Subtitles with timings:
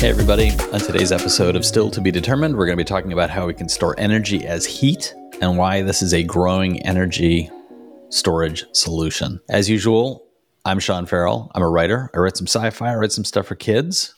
[0.00, 0.48] Hey, everybody.
[0.72, 3.46] On today's episode of Still to Be Determined, we're going to be talking about how
[3.46, 7.50] we can store energy as heat and why this is a growing energy
[8.08, 9.42] storage solution.
[9.50, 10.26] As usual,
[10.64, 11.52] I'm Sean Ferrell.
[11.54, 12.08] I'm a writer.
[12.14, 14.14] I write some sci fi, I write some stuff for kids,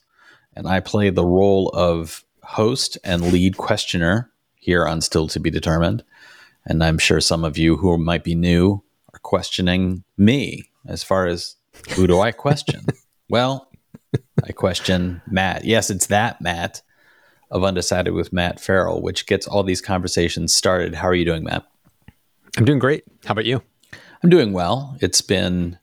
[0.55, 5.51] and I play the role of host and lead questioner here on Still to Be
[5.51, 6.05] Determined.
[6.65, 11.27] And I'm sure some of you who might be new are questioning me as far
[11.27, 11.57] as
[11.97, 12.87] who do I question?
[13.29, 13.69] well,
[14.45, 15.65] I question Matt.
[15.65, 16.83] Yes, it's that Matt
[17.51, 20.95] of Undecided with Matt Ferrell, which gets all these conversations started.
[20.95, 21.67] How are you doing, Matt?
[22.57, 23.05] I'm doing great.
[23.25, 23.63] How about you?
[24.23, 24.97] I'm doing well.
[25.01, 25.79] It's been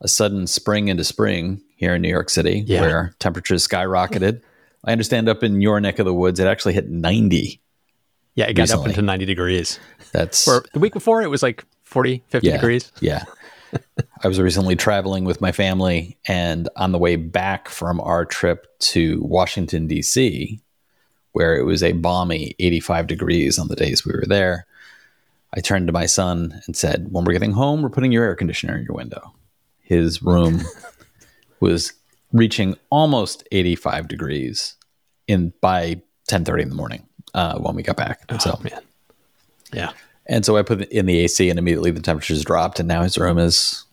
[0.00, 2.80] a sudden spring into spring here in New York City yeah.
[2.80, 4.40] where temperatures skyrocketed.
[4.84, 7.60] I understand up in your neck of the woods, it actually hit 90.
[8.34, 8.84] Yeah, it got recently.
[8.84, 9.78] up into 90 degrees.
[10.12, 12.92] That's For the week before, it was like 40, 50 yeah, degrees.
[13.00, 13.24] Yeah.
[14.22, 18.66] I was recently traveling with my family, and on the way back from our trip
[18.80, 20.60] to Washington, D.C.,
[21.32, 24.66] where it was a balmy 85 degrees on the days we were there,
[25.52, 28.34] I turned to my son and said, When we're getting home, we're putting your air
[28.34, 29.34] conditioner in your window.
[29.80, 30.62] His room
[31.60, 31.92] was
[32.32, 34.76] reaching almost 85 degrees
[35.26, 38.22] in by 10:30 in the morning uh, when we got back.
[38.28, 38.82] Oh, so man,
[39.72, 39.92] yeah.
[40.26, 43.02] And so I put it in the AC, and immediately the temperatures dropped, and now
[43.02, 43.84] his room is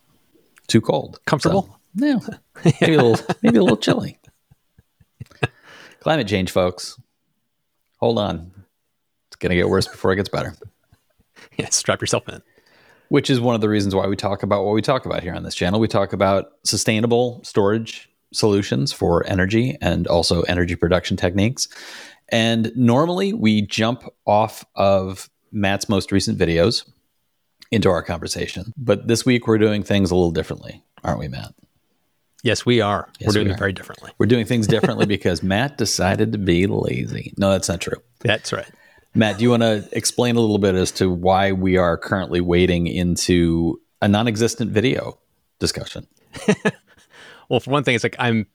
[0.68, 1.20] too cold.
[1.26, 1.64] Comfortable?
[1.64, 2.22] So, no,
[2.82, 4.18] maybe a little, maybe a little chilly.
[6.00, 7.00] Climate change, folks.
[7.98, 8.52] Hold on,
[9.28, 10.56] it's gonna get worse before it gets better.
[11.58, 12.42] Yeah, strap yourself in.
[13.10, 15.34] Which is one of the reasons why we talk about what we talk about here
[15.34, 15.80] on this channel.
[15.80, 21.68] We talk about sustainable storage solutions for energy and also energy production techniques.
[22.30, 26.90] And normally we jump off of Matt's most recent videos
[27.72, 28.74] into our conversation.
[28.78, 31.54] But this week we're doing things a little differently, aren't we, Matt?
[32.44, 33.08] Yes, we are.
[33.20, 33.56] Yes, we're doing we are.
[33.56, 34.12] it very differently.
[34.18, 37.34] We're doing things differently because Matt decided to be lazy.
[37.38, 38.02] No, that's not true.
[38.22, 38.70] That's right.
[39.14, 42.42] Matt, do you want to explain a little bit as to why we are currently
[42.42, 45.20] wading into a non existent video
[45.60, 46.08] discussion?
[47.50, 48.48] well, for one thing, it's like I'm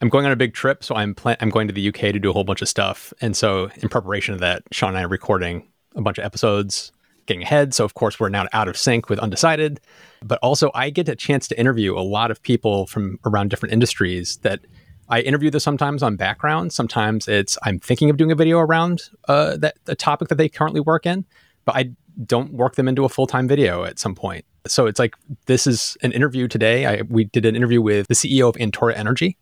[0.00, 2.18] I'm going on a big trip, so I'm plan- I'm going to the UK to
[2.18, 5.02] do a whole bunch of stuff, and so in preparation of that, Sean and I
[5.04, 6.92] are recording a bunch of episodes,
[7.26, 7.74] getting ahead.
[7.74, 9.80] So of course we're now out of sync with Undecided,
[10.22, 13.72] but also I get a chance to interview a lot of people from around different
[13.72, 14.60] industries that
[15.08, 16.72] I interview them sometimes on background.
[16.72, 20.48] Sometimes it's I'm thinking of doing a video around uh, that the topic that they
[20.48, 21.24] currently work in,
[21.64, 21.90] but I
[22.26, 24.44] don't work them into a full time video at some point.
[24.66, 25.14] So it's like
[25.46, 26.86] this is an interview today.
[26.86, 29.36] I, we did an interview with the CEO of Antora Energy,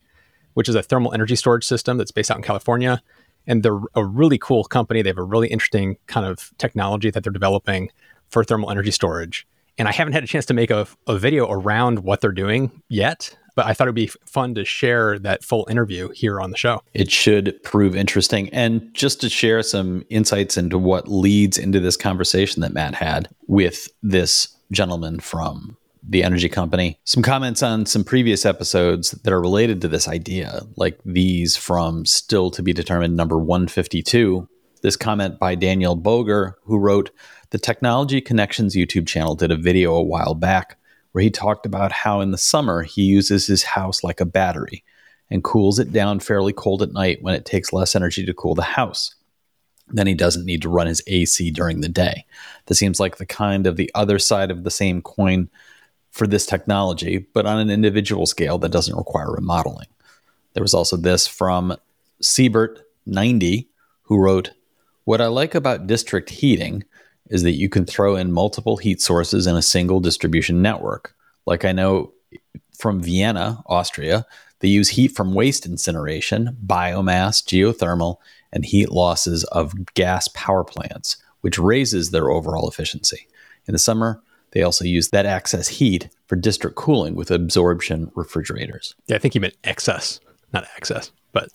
[0.55, 3.01] which is a thermal energy storage system that's based out in California.
[3.47, 5.03] And they're a really cool company.
[5.03, 7.91] They have a really interesting kind of technology that they're developing
[8.29, 9.47] for thermal energy storage.
[9.79, 12.83] And I haven't had a chance to make a, a video around what they're doing
[12.89, 16.57] yet but I thought it'd be fun to share that full interview here on the
[16.57, 16.83] show.
[16.95, 18.49] It should prove interesting.
[18.51, 23.29] And just to share some insights into what leads into this conversation that Matt had
[23.47, 29.41] with this gentleman from the energy company, some comments on some previous episodes that are
[29.41, 34.49] related to this idea, like these from Still to Be Determined number 152.
[34.83, 37.11] This comment by Daniel Boger, who wrote,
[37.51, 40.77] The Technology Connections YouTube channel did a video a while back
[41.13, 44.83] where he talked about how in the summer he uses his house like a battery
[45.31, 48.55] and cools it down fairly cold at night when it takes less energy to cool
[48.55, 49.15] the house.
[49.89, 52.25] Then he doesn't need to run his AC during the day.
[52.67, 55.51] This seems like the kind of the other side of the same coin
[56.13, 59.89] for this technology, but on an individual scale that doesn't require remodeling.
[60.53, 61.75] There was also this from
[62.23, 63.67] Siebert90,
[64.03, 64.51] who wrote,
[65.05, 66.85] What I like about district heating
[67.31, 71.15] is that you can throw in multiple heat sources in a single distribution network.
[71.47, 72.13] Like I know
[72.77, 74.27] from Vienna, Austria,
[74.61, 78.19] they use heat from waste incineration, biomass, geothermal,
[78.53, 83.27] and heat losses of gas power plants, which raises their overall efficiency.
[83.67, 88.95] In the summer, they also use that excess heat for district cooling with absorption refrigerators.
[89.07, 90.21] Yeah, I think you meant excess,
[90.53, 91.49] not access, but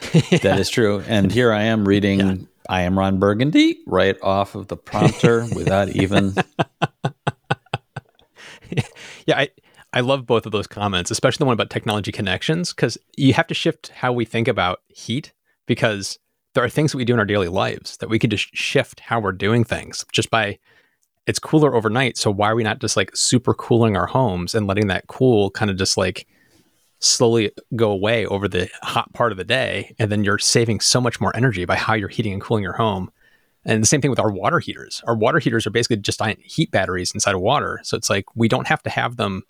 [0.42, 1.02] that is true.
[1.06, 2.36] And here I am reading yeah.
[2.68, 6.34] I am Ron Burgundy right off of the prompter without even.
[9.26, 9.48] yeah, I,
[9.92, 13.46] I love both of those comments, especially the one about technology connections, because you have
[13.48, 15.32] to shift how we think about heat
[15.66, 16.18] because
[16.54, 19.00] there are things that we do in our daily lives that we could just shift
[19.00, 20.58] how we're doing things just by
[21.26, 22.16] it's cooler overnight.
[22.16, 25.50] So why are we not just like super cooling our homes and letting that cool
[25.50, 26.26] kind of just like
[26.98, 29.94] slowly go away over the hot part of the day.
[29.98, 32.74] And then you're saving so much more energy by how you're heating and cooling your
[32.74, 33.10] home.
[33.64, 35.02] And the same thing with our water heaters.
[35.06, 37.80] Our water heaters are basically just heat batteries inside of water.
[37.82, 39.42] So it's like we don't have to have them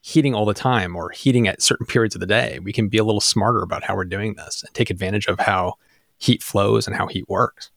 [0.00, 2.60] heating all the time or heating at certain periods of the day.
[2.62, 5.40] We can be a little smarter about how we're doing this and take advantage of
[5.40, 5.74] how
[6.18, 7.70] heat flows and how heat works.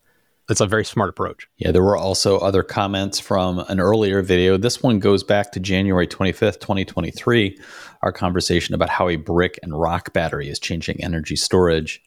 [0.49, 1.47] It's a very smart approach.
[1.57, 4.57] Yeah, there were also other comments from an earlier video.
[4.57, 7.55] This one goes back to January 25th, 2023,
[8.01, 12.01] our conversation about how a brick and rock battery is changing energy storage.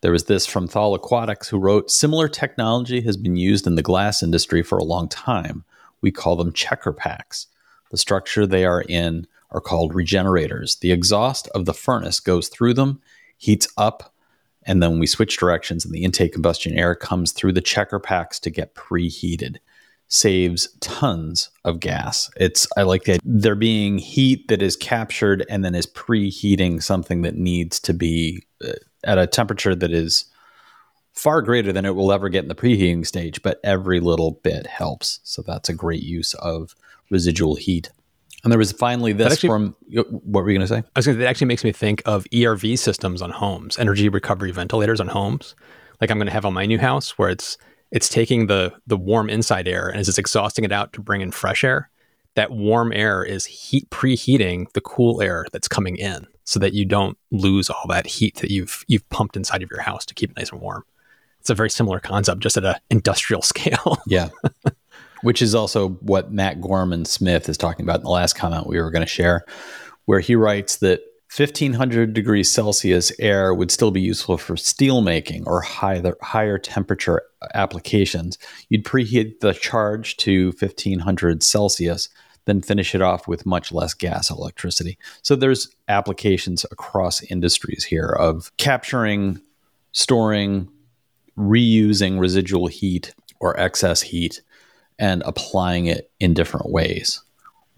[0.00, 3.82] There was this from Thal Aquatics, who wrote Similar technology has been used in the
[3.82, 5.64] glass industry for a long time.
[6.00, 7.48] We call them checker packs.
[7.90, 10.76] The structure they are in are called regenerators.
[10.76, 13.02] The exhaust of the furnace goes through them,
[13.36, 14.14] heats up,
[14.68, 18.38] and then we switch directions, and the intake combustion air comes through the checker packs
[18.40, 19.56] to get preheated.
[20.10, 22.30] Saves tons of gas.
[22.36, 27.22] It's I like that there being heat that is captured and then is preheating something
[27.22, 28.72] that needs to be uh,
[29.04, 30.24] at a temperature that is
[31.12, 34.66] far greater than it will ever get in the preheating stage, but every little bit
[34.66, 35.20] helps.
[35.24, 36.74] So that's a great use of
[37.10, 37.90] residual heat.
[38.44, 40.78] And there was finally this actually, from what were you going to say?
[40.78, 41.24] I was going to.
[41.24, 45.56] It actually makes me think of ERV systems on homes, energy recovery ventilators on homes.
[46.00, 47.58] Like I'm going to have on my new house, where it's
[47.90, 51.20] it's taking the the warm inside air and as it's exhausting it out to bring
[51.20, 51.90] in fresh air.
[52.34, 56.84] That warm air is heat preheating the cool air that's coming in, so that you
[56.84, 60.30] don't lose all that heat that you've you've pumped inside of your house to keep
[60.30, 60.84] it nice and warm.
[61.40, 63.98] It's a very similar concept, just at an industrial scale.
[64.06, 64.28] yeah.
[65.22, 68.80] Which is also what Matt Gorman Smith is talking about in the last comment we
[68.80, 69.44] were going to share,
[70.04, 71.00] where he writes that
[71.36, 77.22] 1500 degrees Celsius air would still be useful for steel making or higher, higher temperature
[77.54, 78.38] applications.
[78.70, 82.08] You'd preheat the charge to 1500 Celsius,
[82.46, 84.96] then finish it off with much less gas electricity.
[85.20, 89.42] So there's applications across industries here of capturing,
[89.92, 90.70] storing,
[91.36, 94.40] reusing residual heat or excess heat
[94.98, 97.22] and applying it in different ways.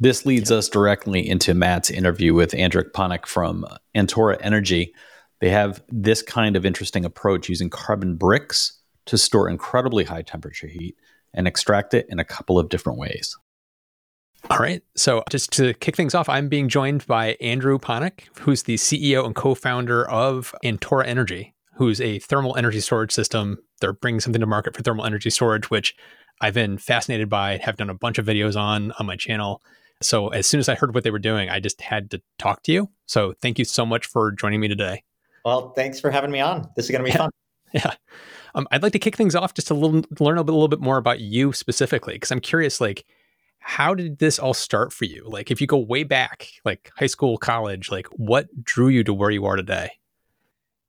[0.01, 0.57] This leads yeah.
[0.57, 4.95] us directly into Matt's interview with Andrew Ponec from Antora Energy.
[5.41, 10.67] They have this kind of interesting approach using carbon bricks to store incredibly high temperature
[10.67, 10.97] heat
[11.35, 13.37] and extract it in a couple of different ways.
[14.49, 14.83] All right.
[14.97, 19.27] So, just to kick things off, I'm being joined by Andrew Ponec, who's the CEO
[19.27, 23.59] and co founder of Antora Energy, who's a thermal energy storage system.
[23.81, 25.95] They're bringing something to market for thermal energy storage, which
[26.41, 29.63] I've been fascinated by, have done a bunch of videos on on my channel.
[30.03, 32.63] So as soon as I heard what they were doing, I just had to talk
[32.65, 32.89] to you.
[33.07, 35.03] So thank you so much for joining me today.
[35.45, 36.69] Well, thanks for having me on.
[36.77, 37.19] This is going to be yeah.
[37.19, 37.31] fun.
[37.73, 37.95] Yeah.
[38.57, 40.67] Um, I'd like to kick things off just to little, learn a, bit, a little
[40.67, 43.05] bit more about you specifically, because I'm curious, like,
[43.61, 45.25] how did this all start for you?
[45.29, 49.15] Like, if you go way back, like high school, college, like, what drew you to
[49.15, 50.00] where you are today?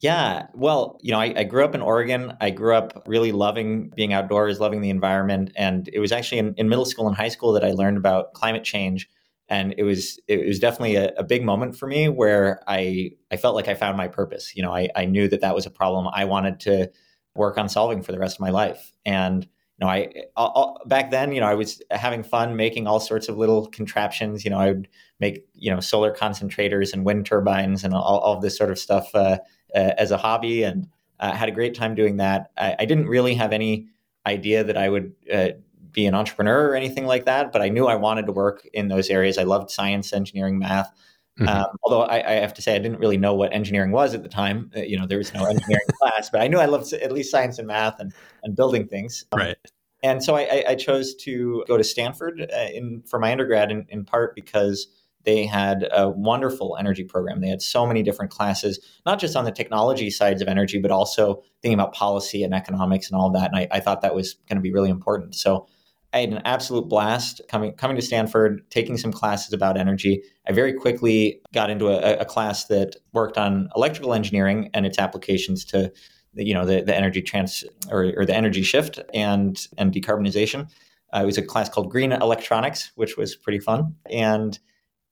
[0.01, 0.47] Yeah.
[0.55, 2.35] Well, you know, I, I, grew up in Oregon.
[2.41, 5.51] I grew up really loving being outdoors, loving the environment.
[5.55, 8.33] And it was actually in, in middle school and high school that I learned about
[8.33, 9.07] climate change.
[9.47, 13.37] And it was it was definitely a, a, big moment for me where I I
[13.37, 14.55] felt like I found my purpose.
[14.55, 16.89] You know, I, I knew that that was a problem I wanted to
[17.35, 18.93] work on solving for the rest of my life.
[19.05, 22.99] And you know, I, I back then, you know, I was having fun making all
[22.99, 24.45] sorts of little contraptions.
[24.45, 24.87] You know, I would
[25.19, 29.13] make you know solar concentrators and wind turbines and all, all this sort of stuff.
[29.13, 29.39] Uh,
[29.75, 30.87] uh, as a hobby and
[31.19, 32.51] uh, had a great time doing that.
[32.57, 33.87] I, I, didn't really have any
[34.25, 35.49] idea that I would uh,
[35.91, 38.87] be an entrepreneur or anything like that, but I knew I wanted to work in
[38.87, 39.37] those areas.
[39.37, 40.91] I loved science, engineering, math.
[41.39, 41.47] Mm-hmm.
[41.47, 44.23] Um, although I, I, have to say, I didn't really know what engineering was at
[44.23, 44.69] the time.
[44.75, 47.31] Uh, you know, there was no engineering class, but I knew I loved at least
[47.31, 48.13] science and math and,
[48.43, 49.25] and building things.
[49.31, 49.57] Um, right.
[50.03, 53.85] And so I, I, chose to go to Stanford uh, in, for my undergrad, in,
[53.89, 54.87] in part because
[55.23, 57.41] they had a wonderful energy program.
[57.41, 60.91] They had so many different classes, not just on the technology sides of energy, but
[60.91, 63.51] also thinking about policy and economics and all of that.
[63.51, 65.35] And I, I thought that was going to be really important.
[65.35, 65.67] So
[66.13, 70.23] I had an absolute blast coming coming to Stanford, taking some classes about energy.
[70.47, 74.99] I very quickly got into a, a class that worked on electrical engineering and its
[74.99, 75.91] applications to
[76.33, 80.69] the, you know the, the energy trans or, or the energy shift and and decarbonization.
[81.13, 83.95] Uh, it was a class called Green Electronics, which was pretty fun.
[84.09, 84.57] And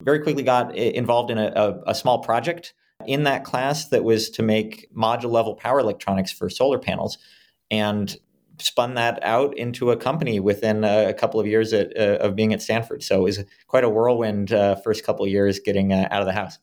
[0.01, 2.73] very quickly got involved in a, a, a small project
[3.05, 7.17] in that class that was to make module level power electronics for solar panels
[7.71, 8.17] and
[8.61, 12.53] spun that out into a company within a, couple of years at, uh, of being
[12.53, 13.03] at Stanford.
[13.03, 16.25] So it was quite a whirlwind uh, first couple of years getting uh, out of
[16.25, 16.59] the house.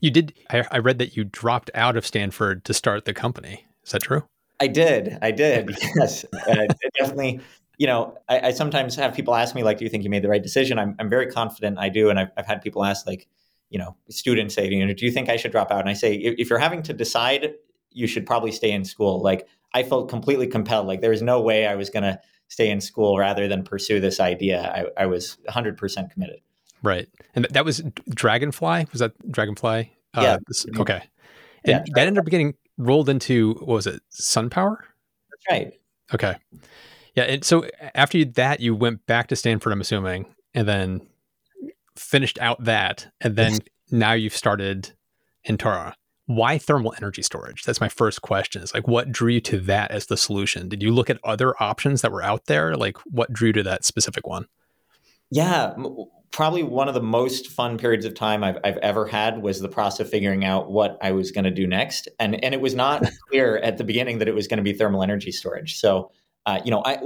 [0.00, 0.34] You did.
[0.50, 3.64] I, I, read that you dropped out of Stanford to start the company.
[3.84, 4.24] Is that true?
[4.60, 5.18] I did.
[5.22, 5.70] I did.
[5.96, 6.66] Yes, uh,
[6.98, 7.40] definitely
[7.78, 10.22] you know, I, I, sometimes have people ask me, like, do you think you made
[10.22, 10.78] the right decision?
[10.78, 12.10] I'm, I'm very confident I do.
[12.10, 13.28] And I've, I've had people ask, like,
[13.70, 15.80] you know, students say, you know, do you think I should drop out?
[15.80, 17.54] And I say, if, if you're having to decide,
[17.90, 19.22] you should probably stay in school.
[19.22, 20.86] Like, I felt completely compelled.
[20.88, 24.00] Like, there was no way I was going to stay in school rather than pursue
[24.00, 24.90] this idea.
[24.98, 26.40] I, I was 100% committed.
[26.82, 27.08] Right.
[27.34, 28.86] And that was Dragonfly?
[28.90, 29.92] Was that Dragonfly?
[30.14, 30.38] Uh, yeah.
[30.48, 31.02] This, okay.
[31.64, 34.78] And yeah, that ended up getting rolled into, what was it, SunPower?
[35.30, 35.72] That's right.
[36.14, 36.36] Okay.
[37.14, 37.24] Yeah.
[37.24, 41.06] And so after that, you went back to Stanford, I'm assuming, and then
[41.96, 43.08] finished out that.
[43.20, 43.58] And then
[43.90, 44.92] now you've started
[45.46, 45.94] Antora.
[46.26, 47.64] Why thermal energy storage?
[47.64, 48.62] That's my first question.
[48.62, 50.68] Is like, what drew you to that as the solution?
[50.68, 52.76] Did you look at other options that were out there?
[52.76, 54.46] Like, what drew to that specific one?
[55.30, 55.74] Yeah,
[56.30, 59.68] probably one of the most fun periods of time I've, I've ever had was the
[59.68, 62.08] process of figuring out what I was going to do next.
[62.20, 64.72] And, and it was not clear at the beginning that it was going to be
[64.72, 65.78] thermal energy storage.
[65.78, 66.10] So,
[66.48, 66.96] uh, you know, I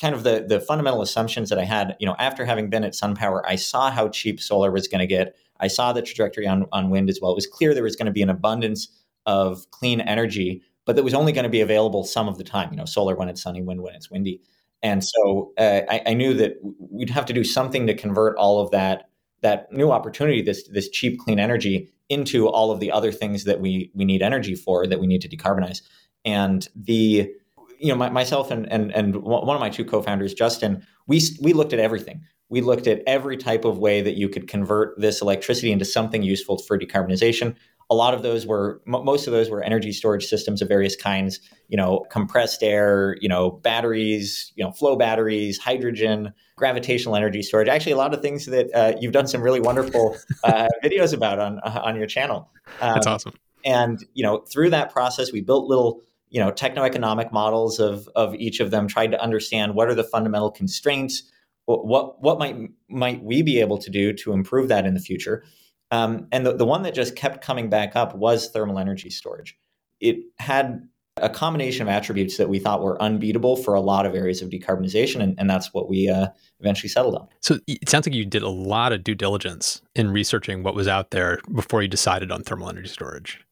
[0.00, 2.92] kind of the, the fundamental assumptions that I had, you know, after having been at
[2.92, 5.34] SunPower, I saw how cheap solar was going to get.
[5.58, 7.32] I saw the trajectory on, on wind as well.
[7.32, 8.86] It was clear there was going to be an abundance
[9.26, 12.70] of clean energy, but that was only going to be available some of the time,
[12.70, 14.40] you know, solar when it's sunny, wind when it's windy.
[14.84, 18.60] And so uh, I, I, knew that we'd have to do something to convert all
[18.60, 19.08] of that
[19.40, 23.58] that new opportunity, this this cheap clean energy, into all of the other things that
[23.58, 25.80] we we need energy for, that we need to decarbonize.
[26.24, 27.32] And the
[27.78, 31.52] you know my, myself and and and one of my two co-founders, Justin, we we
[31.52, 32.22] looked at everything.
[32.48, 36.22] We looked at every type of way that you could convert this electricity into something
[36.22, 37.56] useful for decarbonization.
[37.90, 41.40] A lot of those were most of those were energy storage systems of various kinds
[41.68, 47.68] you know compressed air you know batteries you know flow batteries hydrogen gravitational energy storage.
[47.68, 51.38] Actually a lot of things that uh, you've done some really wonderful uh, videos about
[51.38, 52.50] on uh, on your channel.
[52.80, 53.34] Um, that's awesome.
[53.64, 58.34] and you know through that process we built little you know techno-economic models of of
[58.34, 61.22] each of them tried to understand what are the fundamental constraints
[61.66, 62.56] what what might
[62.88, 65.44] might we be able to do to improve that in the future
[65.90, 69.56] um, and the, the one that just kept coming back up was thermal energy storage.
[70.00, 74.14] It had a combination of attributes that we thought were unbeatable for a lot of
[74.14, 76.26] areas of decarbonization, and, and that's what we uh,
[76.60, 77.28] eventually settled on.
[77.40, 80.88] So it sounds like you did a lot of due diligence in researching what was
[80.88, 83.45] out there before you decided on thermal energy storage.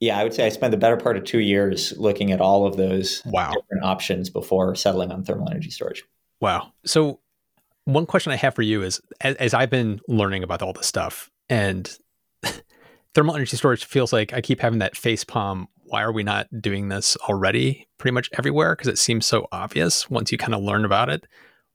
[0.00, 2.66] Yeah, I would say I spent the better part of two years looking at all
[2.66, 3.52] of those wow.
[3.52, 6.04] different options before settling on thermal energy storage.
[6.40, 6.72] Wow.
[6.84, 7.20] So
[7.86, 10.86] one question I have for you is as, as I've been learning about all this
[10.86, 11.90] stuff, and
[13.14, 15.68] thermal energy storage feels like I keep having that face palm.
[15.84, 18.74] Why are we not doing this already pretty much everywhere?
[18.74, 21.26] Because it seems so obvious once you kind of learn about it.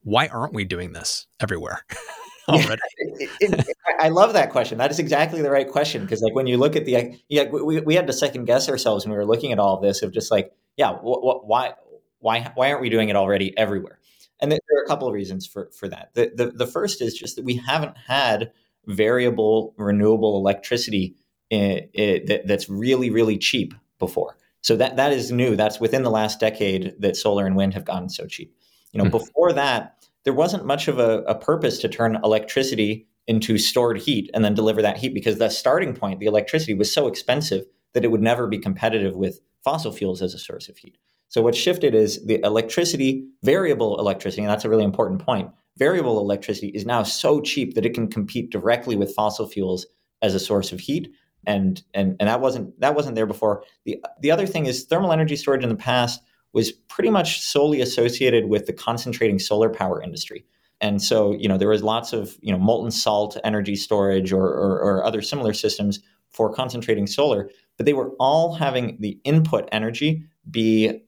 [0.02, 1.84] Why aren't we doing this everywhere?
[2.48, 2.80] already.
[2.96, 4.78] it, it, I love that question.
[4.78, 7.80] That is exactly the right question because, like, when you look at the, yeah, we,
[7.80, 10.12] we had to second guess ourselves when we were looking at all of this of
[10.12, 11.74] just like, yeah, wh- wh- why,
[12.18, 13.98] why, why aren't we doing it already everywhere?
[14.42, 16.10] And there are a couple of reasons for for that.
[16.14, 18.50] The, the the first is just that we haven't had
[18.86, 21.14] variable renewable electricity
[21.48, 24.36] in, in, that, that's really really cheap before.
[24.60, 25.54] So that that is new.
[25.54, 28.52] That's within the last decade that solar and wind have gotten so cheap.
[28.90, 29.12] You know, mm-hmm.
[29.12, 34.30] before that, there wasn't much of a, a purpose to turn electricity into stored heat
[34.34, 38.04] and then deliver that heat because the starting point, the electricity, was so expensive that
[38.04, 40.98] it would never be competitive with fossil fuels as a source of heat.
[41.28, 46.18] So what shifted is the electricity, variable electricity, and that's a really important point, variable
[46.18, 49.86] electricity is now so cheap that it can compete directly with fossil fuels
[50.20, 51.10] as a source of heat.
[51.46, 53.64] And and and that wasn't that wasn't there before.
[53.84, 57.80] The the other thing is thermal energy storage in the past was pretty much solely
[57.80, 60.44] associated with the concentrating solar power industry
[60.80, 64.46] and so you know there was lots of you know molten salt energy storage or,
[64.46, 69.68] or, or other similar systems for concentrating solar but they were all having the input
[69.72, 71.02] energy be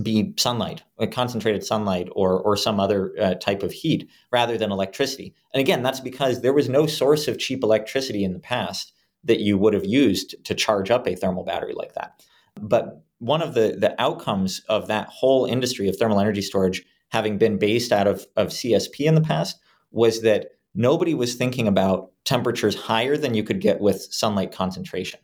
[0.00, 4.72] be sunlight, like concentrated sunlight, or or some other uh, type of heat rather than
[4.72, 5.34] electricity.
[5.52, 8.92] And again, that's because there was no source of cheap electricity in the past
[9.24, 12.22] that you would have used to charge up a thermal battery like that.
[12.60, 17.38] But one of the the outcomes of that whole industry of thermal energy storage having
[17.38, 19.60] been based out of, of CSP in the past
[19.92, 25.20] was that nobody was thinking about temperatures higher than you could get with sunlight concentration.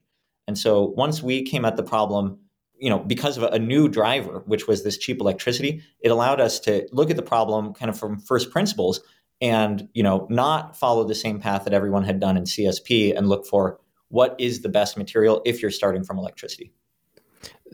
[0.46, 2.38] And so once we came at the problem
[2.78, 6.60] you know, because of a new driver, which was this cheap electricity, it allowed us
[6.60, 9.00] to look at the problem kind of from first principles
[9.40, 13.28] and, you know, not follow the same path that everyone had done in CSP and
[13.28, 16.72] look for what is the best material if you're starting from electricity.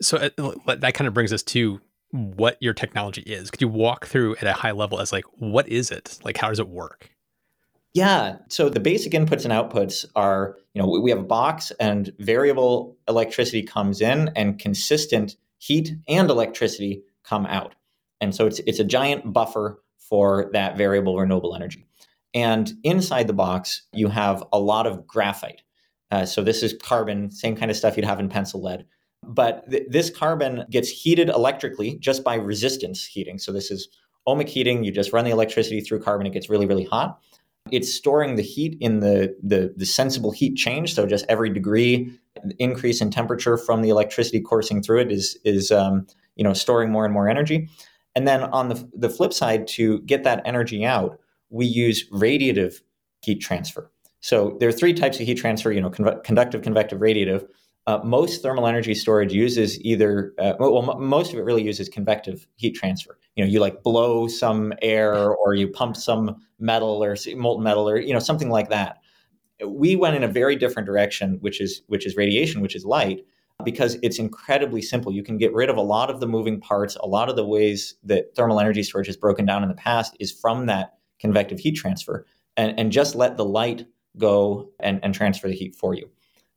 [0.01, 1.79] So uh, that kind of brings us to
[2.11, 3.51] what your technology is.
[3.51, 6.19] Could you walk through at a high level as like, what is it?
[6.23, 7.09] Like, how does it work?
[7.93, 8.37] Yeah.
[8.49, 12.97] So the basic inputs and outputs are, you know, we have a box and variable
[13.07, 17.73] electricity comes in and consistent heat and electricity come out.
[18.19, 21.85] And so it's it's a giant buffer for that variable renewable energy.
[22.33, 25.61] And inside the box, you have a lot of graphite.
[26.11, 28.85] Uh, so this is carbon, same kind of stuff you'd have in pencil lead.
[29.27, 33.39] But th- this carbon gets heated electrically just by resistance heating.
[33.39, 33.87] So this is
[34.27, 34.83] ohmic heating.
[34.83, 37.19] You just run the electricity through carbon, it gets really, really hot.
[37.71, 40.93] It's storing the heat in the, the, the sensible heat change.
[40.93, 42.15] So just every degree
[42.59, 46.91] increase in temperature from the electricity coursing through it is is um, you know storing
[46.91, 47.69] more and more energy.
[48.15, 52.81] And then on the the flip side, to get that energy out, we use radiative
[53.21, 53.91] heat transfer.
[54.21, 55.71] So there are three types of heat transfer.
[55.71, 57.47] You know, con- conductive, convective, radiative.
[57.87, 61.87] Uh, most thermal energy storage uses either, uh, well, m- most of it really uses
[61.87, 63.19] convective heat transfer.
[63.35, 67.87] You know, you like blow some air or you pump some metal or molten metal
[67.87, 68.97] or, you know, something like that.
[69.63, 73.23] We went in a very different direction, which is, which is radiation, which is light,
[73.63, 75.11] because it's incredibly simple.
[75.11, 76.95] You can get rid of a lot of the moving parts.
[76.95, 80.17] A lot of the ways that thermal energy storage has broken down in the past
[80.19, 82.25] is from that convective heat transfer
[82.57, 83.85] and, and just let the light
[84.17, 86.09] go and, and transfer the heat for you.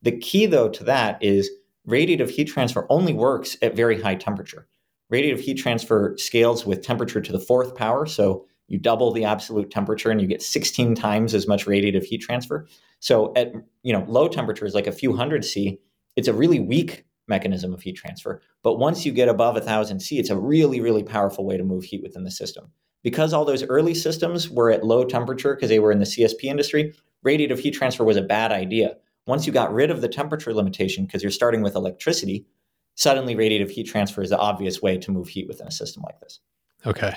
[0.02, 1.50] The key, though, to that is
[1.88, 4.68] radiative heat transfer only works at very high temperature.
[5.12, 8.06] Radiative heat transfer scales with temperature to the fourth power.
[8.06, 12.18] So you double the absolute temperature and you get 16 times as much radiative heat
[12.18, 12.66] transfer.
[13.00, 13.52] So at
[13.82, 15.80] you know low temperatures like a few hundred C,
[16.16, 18.42] it's a really weak mechanism of heat transfer.
[18.62, 21.84] But once you get above 1000 C, it's a really, really powerful way to move
[21.84, 22.70] heat within the system.
[23.02, 26.44] Because all those early systems were at low temperature because they were in the CSP
[26.44, 28.96] industry, radiative heat transfer was a bad idea
[29.28, 32.46] once you got rid of the temperature limitation, because you're starting with electricity,
[32.94, 36.18] suddenly radiative heat transfer is the obvious way to move heat within a system like
[36.20, 36.40] this.
[36.86, 37.14] Okay.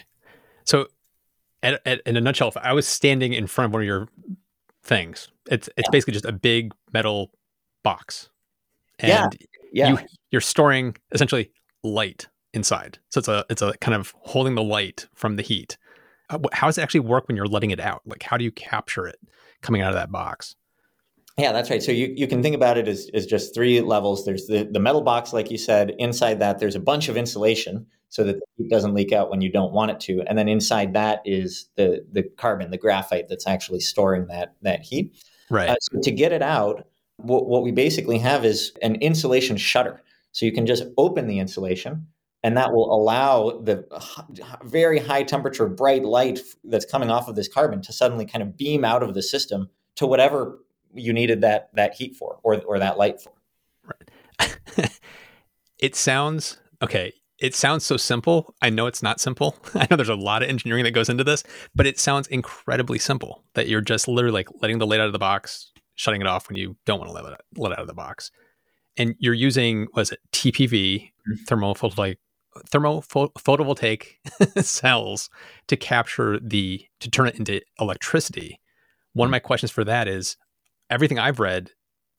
[0.65, 0.87] So,
[1.63, 4.09] at, at, in a nutshell, if I was standing in front of one of your
[4.83, 5.91] things, it's it's yeah.
[5.91, 7.31] basically just a big metal
[7.81, 8.29] box,
[8.99, 9.09] and
[9.71, 9.89] yeah.
[9.89, 10.05] Yeah.
[10.31, 11.51] you are storing essentially
[11.81, 12.99] light inside.
[13.09, 15.77] So it's a it's a kind of holding the light from the heat.
[16.29, 18.01] Uh, how does it actually work when you're letting it out?
[18.05, 19.19] Like, how do you capture it
[19.61, 20.55] coming out of that box?
[21.37, 21.81] Yeah, that's right.
[21.81, 24.25] So you, you can think about it as, as just three levels.
[24.25, 25.93] There's the, the metal box, like you said.
[25.97, 29.49] Inside that, there's a bunch of insulation so that it doesn't leak out when you
[29.49, 30.21] don't want it to.
[30.27, 34.81] And then inside that is the, the carbon, the graphite that's actually storing that, that
[34.81, 35.23] heat.
[35.49, 35.69] Right.
[35.69, 40.01] Uh, so to get it out, what, what we basically have is an insulation shutter.
[40.33, 42.07] So you can just open the insulation
[42.43, 43.85] and that will allow the
[44.63, 48.57] very high temperature bright light that's coming off of this carbon to suddenly kind of
[48.57, 50.57] beam out of the system to whatever
[50.93, 53.31] you needed that that heat for or or that light for.
[53.85, 54.59] Right.
[55.79, 57.13] it sounds okay.
[57.41, 58.53] It sounds so simple.
[58.61, 59.57] I know it's not simple.
[59.73, 62.99] I know there's a lot of engineering that goes into this, but it sounds incredibly
[62.99, 66.27] simple that you're just literally like letting the light out of the box, shutting it
[66.27, 68.31] off when you don't want to let it, let it out of the box.
[68.95, 71.33] And you're using, was it TPV, mm-hmm.
[71.47, 72.17] thermophotovoltaic,
[72.69, 74.05] thermophotovoltaic
[74.63, 75.29] cells
[75.67, 78.59] to capture the, to turn it into electricity.
[79.13, 79.31] One of mm-hmm.
[79.31, 80.37] my questions for that is
[80.91, 81.71] everything I've read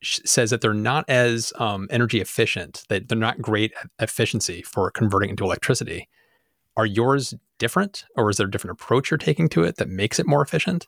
[0.03, 4.91] says that they're not as um, energy efficient, that they're not great at efficiency for
[4.91, 6.09] converting into electricity.
[6.75, 10.19] Are yours different, or is there a different approach you're taking to it that makes
[10.19, 10.87] it more efficient?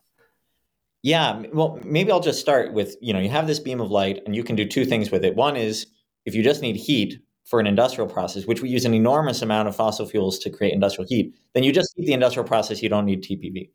[1.03, 4.21] Yeah, well, maybe I'll just start with you know, you have this beam of light,
[4.25, 5.35] and you can do two things with it.
[5.35, 5.87] One is
[6.25, 9.67] if you just need heat for an industrial process, which we use an enormous amount
[9.67, 12.89] of fossil fuels to create industrial heat, then you just heat the industrial process, you
[12.89, 13.69] don't need TPV.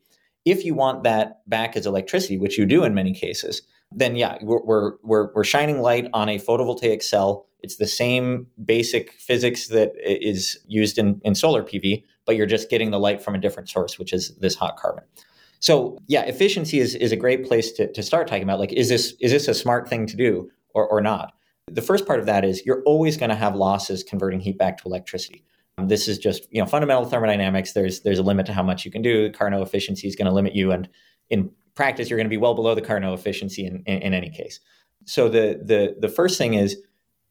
[0.44, 4.38] If you want that back as electricity, which you do in many cases, then yeah,
[4.42, 7.46] we're, we're, we're, shining light on a photovoltaic cell.
[7.60, 12.70] It's the same basic physics that is used in, in solar PV, but you're just
[12.70, 15.04] getting the light from a different source, which is this hot carbon.
[15.58, 18.88] So yeah, efficiency is, is a great place to, to start talking about like, is
[18.88, 21.32] this, is this a smart thing to do or, or not?
[21.66, 24.78] The first part of that is you're always going to have losses converting heat back
[24.78, 25.44] to electricity.
[25.88, 27.72] This is just you know fundamental thermodynamics.
[27.72, 29.30] There's there's a limit to how much you can do.
[29.32, 30.88] Carnot efficiency is going to limit you, and
[31.30, 34.30] in practice, you're going to be well below the Carnot efficiency in, in, in any
[34.30, 34.60] case.
[35.06, 36.76] So the the the first thing is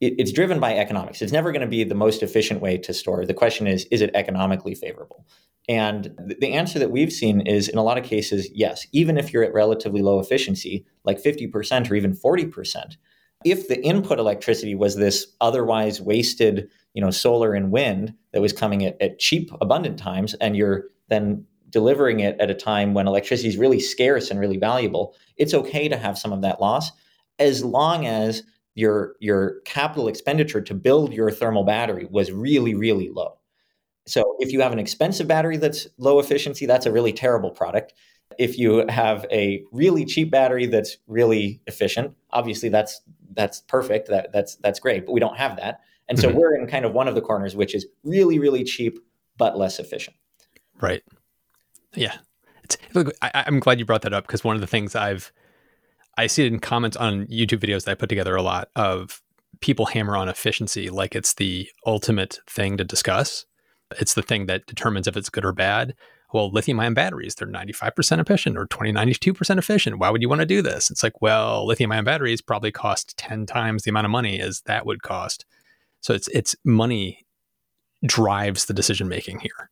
[0.00, 1.22] it, it's driven by economics.
[1.22, 3.24] It's never going to be the most efficient way to store.
[3.24, 5.26] The question is, is it economically favorable?
[5.68, 8.86] And the answer that we've seen is in a lot of cases, yes.
[8.92, 12.96] Even if you're at relatively low efficiency, like 50% or even 40%,
[13.44, 18.52] if the input electricity was this otherwise wasted, you know, solar and wind that was
[18.52, 23.06] coming at, at cheap, abundant times, and you're then delivering it at a time when
[23.06, 26.90] electricity is really scarce and really valuable, it's okay to have some of that loss
[27.38, 28.42] as long as
[28.74, 33.36] your your capital expenditure to build your thermal battery was really really low.
[34.06, 37.92] So if you have an expensive battery that's low efficiency, that's a really terrible product.
[38.38, 43.00] If you have a really cheap battery that's really efficient, obviously that's
[43.34, 44.08] that's perfect.
[44.08, 45.80] That that's that's great, but we don't have that.
[46.08, 46.38] And so mm-hmm.
[46.38, 48.98] we're in kind of one of the corners which is really really cheap
[49.36, 50.16] but less efficient.
[50.80, 51.02] Right.
[51.94, 52.16] Yeah,
[52.62, 52.76] it's,
[53.22, 55.32] I, am glad you brought that up because one of the things I've
[56.16, 59.22] I see it in comments on YouTube videos that I put together a lot of
[59.60, 63.46] people hammer on efficiency like it's the ultimate thing to discuss.
[63.98, 65.94] It's the thing that determines if it's good or bad.
[66.32, 69.98] well, lithium ion batteries, they're 95% efficient or 20, 92% efficient.
[69.98, 70.90] Why would you want to do this?
[70.90, 74.60] It's like, well, lithium ion batteries probably cost 10 times the amount of money as
[74.66, 75.44] that would cost.
[76.00, 77.26] So it's, it's money
[78.04, 79.70] drives the decision making here.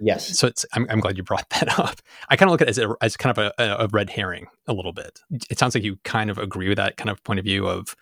[0.00, 0.38] Yes.
[0.38, 2.00] So it's, I'm, I'm glad you brought that up.
[2.28, 4.46] I kind of look at it as, a, as kind of a, a red herring
[4.66, 5.20] a little bit.
[5.50, 7.96] It sounds like you kind of agree with that kind of point of view of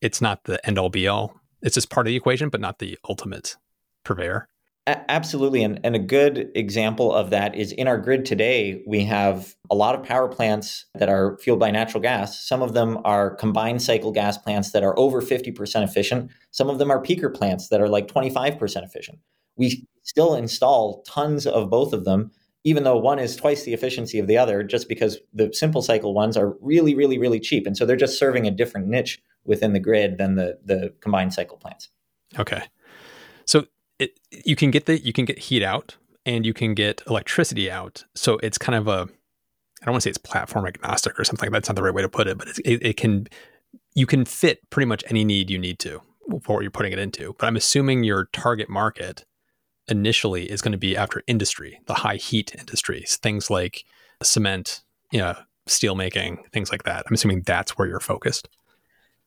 [0.00, 1.40] it's not the end all be all.
[1.62, 3.56] It's just part of the equation, but not the ultimate
[4.04, 4.48] purveyor.
[4.86, 5.62] Absolutely.
[5.62, 9.74] And, and a good example of that is in our grid today, we have a
[9.74, 12.40] lot of power plants that are fueled by natural gas.
[12.40, 16.30] Some of them are combined cycle gas plants that are over 50% efficient.
[16.50, 19.18] Some of them are peaker plants that are like 25% efficient.
[19.56, 22.32] We still install tons of both of them,
[22.64, 26.12] even though one is twice the efficiency of the other, just because the simple cycle
[26.12, 27.64] ones are really, really, really cheap.
[27.64, 31.32] And so they're just serving a different niche within the grid than the, the combined
[31.32, 31.90] cycle plants.
[32.40, 32.64] Okay.
[33.46, 33.66] So
[34.00, 35.96] it, you can get the you can get heat out
[36.26, 38.04] and you can get electricity out.
[38.16, 39.08] So it's kind of a
[39.80, 41.52] I don't want to say it's platform agnostic or something.
[41.52, 43.28] That's not the right way to put it, but it, it can
[43.94, 46.02] you can fit pretty much any need you need to
[46.42, 47.36] for what you're putting it into.
[47.38, 49.24] But I'm assuming your target market
[49.90, 53.84] initially is going to be after industry, the high heat industries, things like
[54.22, 55.34] cement, you know,
[55.66, 57.04] steel making, things like that.
[57.06, 58.48] I'm assuming that's where you're focused.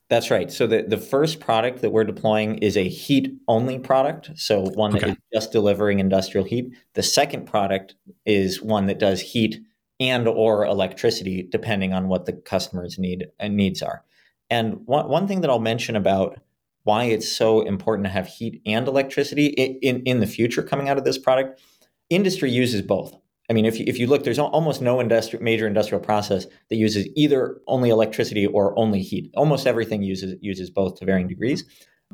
[0.10, 0.52] That's right.
[0.52, 4.32] So the, the first product that we're deploying is a heat only product.
[4.36, 5.12] So one that okay.
[5.14, 6.74] is just delivering industrial heat.
[6.94, 7.96] The second product
[8.26, 9.62] is one that does heat
[10.00, 14.04] and or electricity depending on what the customer's need uh, needs are.
[14.50, 16.38] And one, one thing that I'll mention about
[16.84, 20.90] why it's so important to have heat and electricity in, in, in the future coming
[20.90, 21.62] out of this product,
[22.10, 23.16] industry uses both.
[23.50, 26.76] I mean, if you, if you look, there's almost no industri- major industrial process that
[26.78, 29.32] uses either only electricity or only heat.
[29.36, 31.66] Almost everything uses uses both to varying degrees.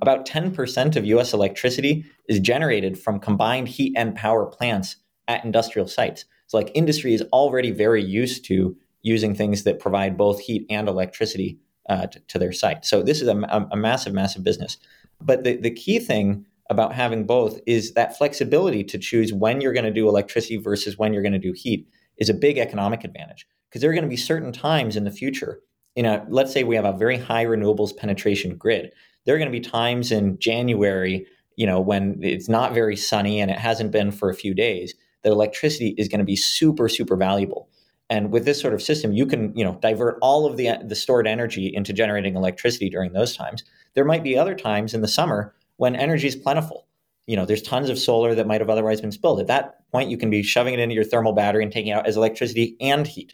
[0.02, 4.96] About 10% of US electricity is generated from combined heat and power plants
[5.28, 6.26] at industrial sites.
[6.48, 10.88] So, like, industry is already very used to using things that provide both heat and
[10.88, 12.86] electricity uh, to, their site.
[12.86, 14.78] So, this is a, a massive, massive business.
[15.20, 19.74] But the, the key thing about having both is that flexibility to choose when you're
[19.74, 23.04] going to do electricity versus when you're going to do heat is a big economic
[23.04, 25.60] advantage because there are going to be certain times in the future
[25.96, 28.92] you know let's say we have a very high renewables penetration grid
[29.26, 31.26] there are going to be times in january
[31.56, 34.94] you know when it's not very sunny and it hasn't been for a few days
[35.24, 37.70] that electricity is going to be super super valuable
[38.10, 40.96] and with this sort of system you can you know divert all of the the
[40.96, 45.08] stored energy into generating electricity during those times there might be other times in the
[45.08, 46.88] summer when energy is plentiful.
[47.26, 49.40] You know, there's tons of solar that might have otherwise been spilled.
[49.40, 51.96] At that point, you can be shoving it into your thermal battery and taking it
[51.96, 53.34] out as electricity and heat.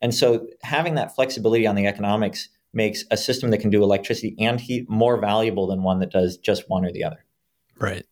[0.00, 4.34] And so having that flexibility on the economics makes a system that can do electricity
[4.38, 7.24] and heat more valuable than one that does just one or the other.
[7.78, 8.04] Right.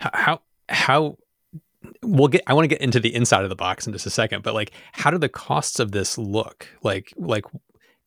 [0.00, 1.16] How how
[2.02, 4.10] we'll get I want to get into the inside of the box in just a
[4.10, 6.68] second, but like how do the costs of this look?
[6.82, 7.44] Like like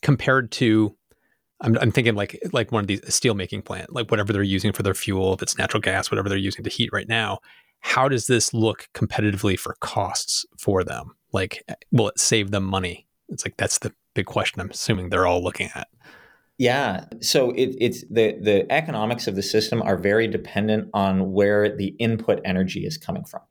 [0.02, 0.96] compared to
[1.62, 4.74] I'm, I'm thinking like like one of these steel making plant, like whatever they're using
[4.74, 7.40] for their fuel, if it's natural gas, whatever they're using to heat right now.
[7.80, 11.16] How does this look competitively for costs for them?
[11.32, 13.08] Like, will it save them money?
[13.30, 14.62] It's like that's the big question.
[14.62, 15.88] I'm assuming they're all looking at.
[16.58, 17.06] Yeah.
[17.22, 21.88] So it, it's the the economics of the system are very dependent on where the
[22.00, 23.42] input energy is coming from.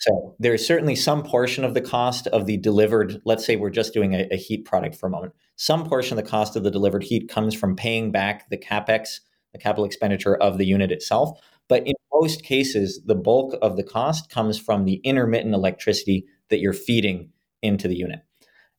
[0.00, 3.92] So there's certainly some portion of the cost of the delivered, let's say we're just
[3.92, 5.32] doing a, a, heat product for a moment.
[5.56, 9.18] Some portion of the cost of the delivered heat comes from paying back the capex,
[9.52, 11.40] the capital expenditure of the unit itself.
[11.68, 16.60] But in most cases, the bulk of the cost comes from the intermittent electricity that
[16.60, 17.30] you're feeding
[17.60, 18.20] into the unit.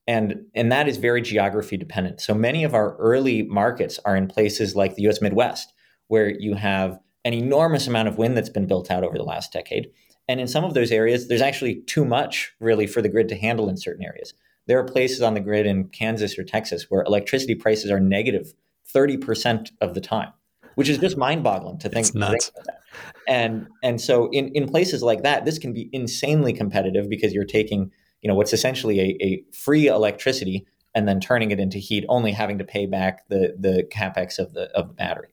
[0.07, 2.21] And, and that is very geography dependent.
[2.21, 5.73] So many of our early markets are in places like the US Midwest,
[6.07, 9.51] where you have an enormous amount of wind that's been built out over the last
[9.51, 9.89] decade
[10.29, 13.35] and in some of those areas, there's actually too much really for the grid to
[13.35, 14.35] handle in certain areas.
[14.67, 18.53] There are places on the grid in Kansas or Texas where electricity prices are negative
[18.93, 20.31] 30% of the time,
[20.75, 22.05] which is just mind boggling to think.
[22.05, 22.51] It's nuts.
[23.27, 27.43] And, and so in, in places like that, this can be insanely competitive because you're
[27.43, 32.05] taking, you know, what's essentially a, a free electricity and then turning it into heat,
[32.07, 35.29] only having to pay back the, the capex of the, of the battery.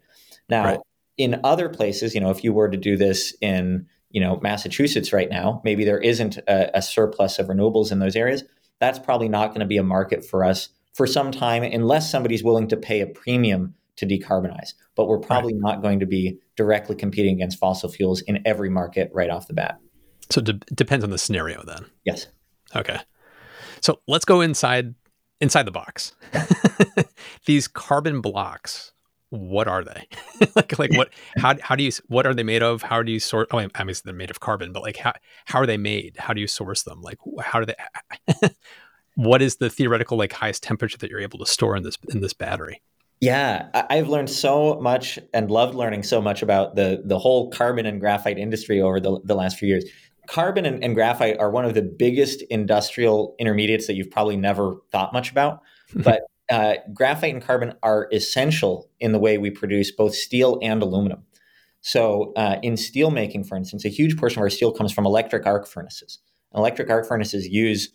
[0.48, 0.80] Now, right.
[1.18, 5.12] in other places, you know, if you were to do this in, you know Massachusetts
[5.12, 8.44] right now, maybe there isn't a, a surplus of renewables in those areas.
[8.80, 12.42] That's probably not going to be a market for us for some time unless somebody's
[12.42, 14.74] willing to pay a premium to decarbonize.
[14.94, 15.62] But we're probably right.
[15.62, 19.54] not going to be directly competing against fossil fuels in every market right off the
[19.54, 19.78] bat.
[20.30, 21.84] So it de- depends on the scenario then.
[22.04, 22.26] Yes.
[22.74, 22.98] Okay.
[23.80, 24.94] So let's go inside
[25.40, 26.12] inside the box.
[27.46, 28.92] These carbon blocks
[29.30, 30.06] what are they?
[30.56, 32.82] like like what how how do you what are they made of?
[32.82, 33.48] How do you sort?
[33.50, 35.12] Oh, I mean they're made of carbon, but like how
[35.46, 36.16] how are they made?
[36.18, 37.00] How do you source them?
[37.02, 38.48] Like how do they?
[39.16, 42.20] what is the theoretical like highest temperature that you're able to store in this in
[42.20, 42.82] this battery?
[43.20, 47.86] Yeah, I've learned so much and loved learning so much about the the whole carbon
[47.86, 49.84] and graphite industry over the, the last few years.
[50.28, 54.76] Carbon and, and graphite are one of the biggest industrial intermediates that you've probably never
[54.90, 55.62] thought much about.
[55.94, 60.82] but uh, graphite and carbon are essential in the way we produce both steel and
[60.82, 61.24] aluminum.
[61.80, 65.06] So, uh, in steel making, for instance, a huge portion of our steel comes from
[65.06, 66.18] electric arc furnaces.
[66.54, 67.90] Electric arc furnaces use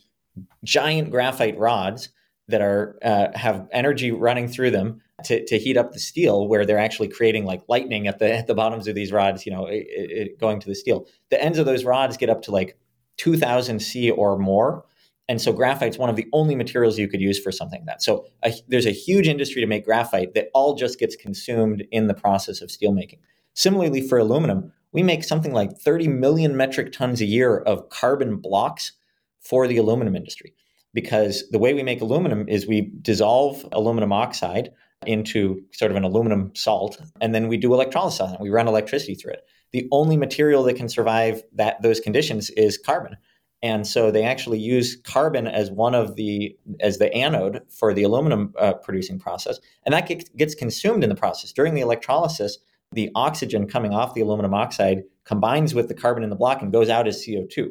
[0.63, 2.09] giant graphite rods
[2.47, 6.65] that are uh, have energy running through them to, to heat up the steel where
[6.65, 9.65] they're actually creating like lightning at the at the bottoms of these rods you know
[9.65, 12.77] it, it, going to the steel the ends of those rods get up to like
[13.17, 14.85] 2000 c or more
[15.27, 18.01] and so graphite's one of the only materials you could use for something like that
[18.01, 22.07] so a, there's a huge industry to make graphite that all just gets consumed in
[22.07, 23.19] the process of steel making
[23.53, 28.37] similarly for aluminum we make something like 30 million metric tons a year of carbon
[28.37, 28.93] blocks
[29.39, 30.53] for the aluminum industry
[30.93, 34.71] because the way we make aluminum is we dissolve aluminum oxide
[35.05, 38.39] into sort of an aluminum salt, and then we do electrolysis on it.
[38.39, 39.45] We run electricity through it.
[39.71, 43.17] The only material that can survive that those conditions is carbon.
[43.63, 48.03] And so they actually use carbon as one of the as the anode for the
[48.03, 52.57] aluminum uh, producing process, and that gets, consumed in the process during the electrolysis.
[52.93, 56.73] The oxygen coming off the aluminum oxide combines with the carbon in the block and
[56.73, 57.69] goes out as CO2.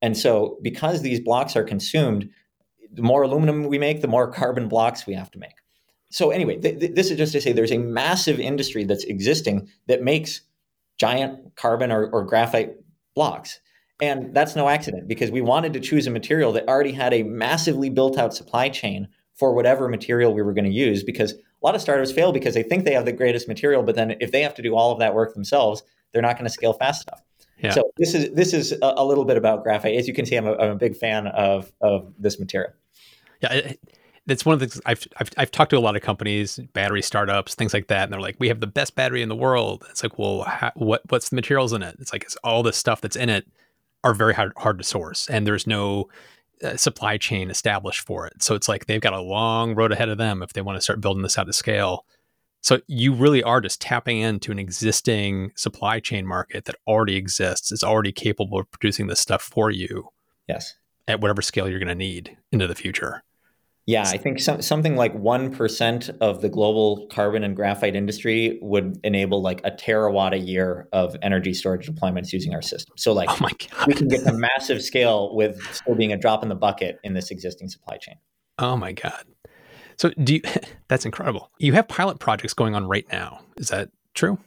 [0.00, 2.30] And so, because these blocks are consumed,
[2.90, 5.56] the more aluminum we make, the more carbon blocks we have to make
[6.10, 9.68] so anyway, th- th- this is just to say there's a massive industry that's existing
[9.86, 10.42] that makes
[10.98, 12.76] giant carbon or, or graphite
[13.14, 13.60] blocks.
[14.00, 17.22] And that's no accident because we wanted to choose a material that already had a
[17.22, 21.36] massively built out supply chain for whatever material we were going to use because a
[21.62, 24.32] lot of startups fail because they think they have the greatest material, but then if
[24.32, 25.82] they have to do all of that work themselves,
[26.12, 27.22] they're not going to scale fast enough.
[27.58, 27.70] Yeah.
[27.70, 29.96] So this is this is a, a, little bit about graphite.
[29.96, 32.72] As you can see, I'm a, I'm a big fan of of this material.
[33.40, 33.72] Yeah,
[34.26, 37.00] that's one of the things I've, I've, I've talked to a lot of companies, battery
[37.00, 39.86] startups, things like that, and they're like, "We have the best battery in the world."
[39.88, 41.96] It's like, well, how, what what's the materials in it?
[41.98, 43.46] It's like it's all the stuff that's in it
[44.06, 46.08] are very hard hard to source, and there's no
[46.62, 48.42] uh, supply chain established for it.
[48.42, 50.80] So it's like they've got a long road ahead of them if they want to
[50.80, 52.06] start building this out of scale.
[52.62, 57.72] So you really are just tapping into an existing supply chain market that already exists.
[57.72, 60.08] is already capable of producing this stuff for you.
[60.48, 60.74] Yes.
[61.08, 63.22] At whatever scale you're going to need into the future.
[63.86, 68.98] Yeah, I think some, something like 1% of the global carbon and graphite industry would
[69.04, 72.94] enable like a terawatt a year of energy storage deployments using our system.
[72.96, 73.46] So, like, oh
[73.86, 77.14] we can get to massive scale with still being a drop in the bucket in
[77.14, 78.16] this existing supply chain.
[78.58, 79.24] Oh, my God.
[79.98, 80.40] So, do you,
[80.88, 81.52] that's incredible.
[81.60, 83.42] You have pilot projects going on right now.
[83.56, 84.38] Is that true?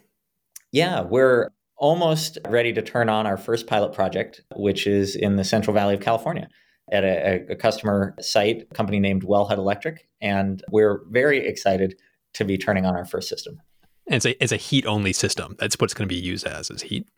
[0.70, 5.44] Yeah, we're almost ready to turn on our first pilot project, which is in the
[5.44, 6.46] Central Valley of California
[6.90, 11.98] at a, a customer site, a company named Wellhead Electric, and we're very excited
[12.34, 13.60] to be turning on our first system.
[14.06, 15.56] And it's a, it's a heat only system.
[15.58, 17.08] That's what it's going to be used as is heat.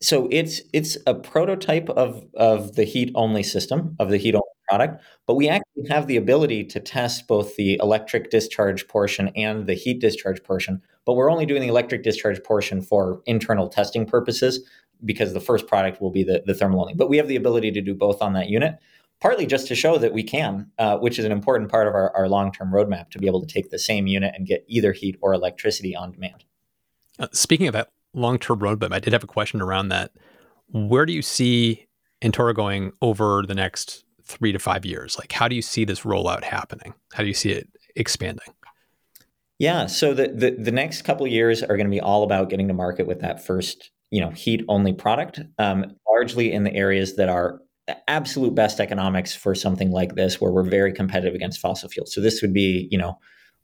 [0.00, 4.42] So it's it's a prototype of of the heat only system of the heat only
[4.68, 9.66] product, but we actually have the ability to test both the electric discharge portion and
[9.66, 10.82] the heat discharge portion.
[11.04, 14.68] But we're only doing the electric discharge portion for internal testing purposes
[15.04, 16.94] because the first product will be the, the thermal only.
[16.94, 18.78] But we have the ability to do both on that unit
[19.22, 22.14] partly just to show that we can, uh, which is an important part of our,
[22.16, 24.92] our long term roadmap to be able to take the same unit and get either
[24.92, 26.44] heat or electricity on demand.
[27.20, 30.10] Uh, speaking of that long term roadmap, I did have a question around that.
[30.72, 31.86] Where do you see
[32.20, 35.16] Antora going over the next three to five years?
[35.18, 36.92] Like, how do you see this rollout happening?
[37.12, 38.48] How do you see it expanding?
[39.58, 42.66] Yeah, so the, the, the next couple years are going to be all about getting
[42.66, 47.14] to market with that first, you know, heat only product, um, largely in the areas
[47.16, 47.60] that are
[48.06, 52.14] absolute best economics for something like this where we're very competitive against fossil fuels.
[52.14, 53.18] So this would be, you know,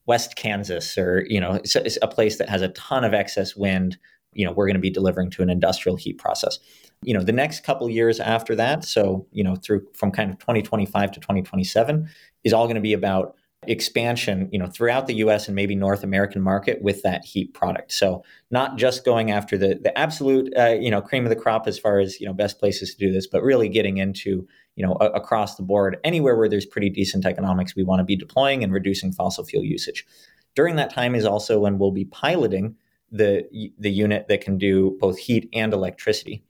[0.06, 3.54] West Kansas or, you know, it's, it's a place that has a ton of excess
[3.54, 3.98] wind,
[4.32, 6.58] you know, we're going to be delivering to an industrial heat process.
[7.02, 10.38] You know, the next couple years after that, so, you know, through from kind of
[10.38, 12.08] 2025 to 2027
[12.44, 16.04] is all going to be about expansion, you know, throughout the US and maybe North
[16.04, 17.92] American market with that heat product.
[17.92, 21.66] So not just going after the the absolute uh, you know cream of the crop
[21.66, 24.86] as far as you know best places to do this, but really getting into you
[24.86, 28.16] know a- across the board anywhere where there's pretty decent economics, we want to be
[28.16, 30.06] deploying and reducing fossil fuel usage.
[30.54, 32.76] During that time is also when we'll be piloting
[33.10, 33.44] the
[33.78, 36.44] the unit that can do both heat and electricity.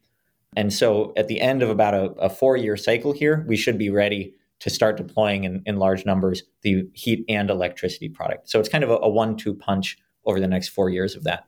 [0.57, 3.79] And so at the end of about a, a four year cycle here, we should
[3.79, 8.51] be ready to start deploying in, in large numbers the heat and electricity product.
[8.51, 11.25] So it's kind of a, a one two punch over the next four years of
[11.25, 11.44] that.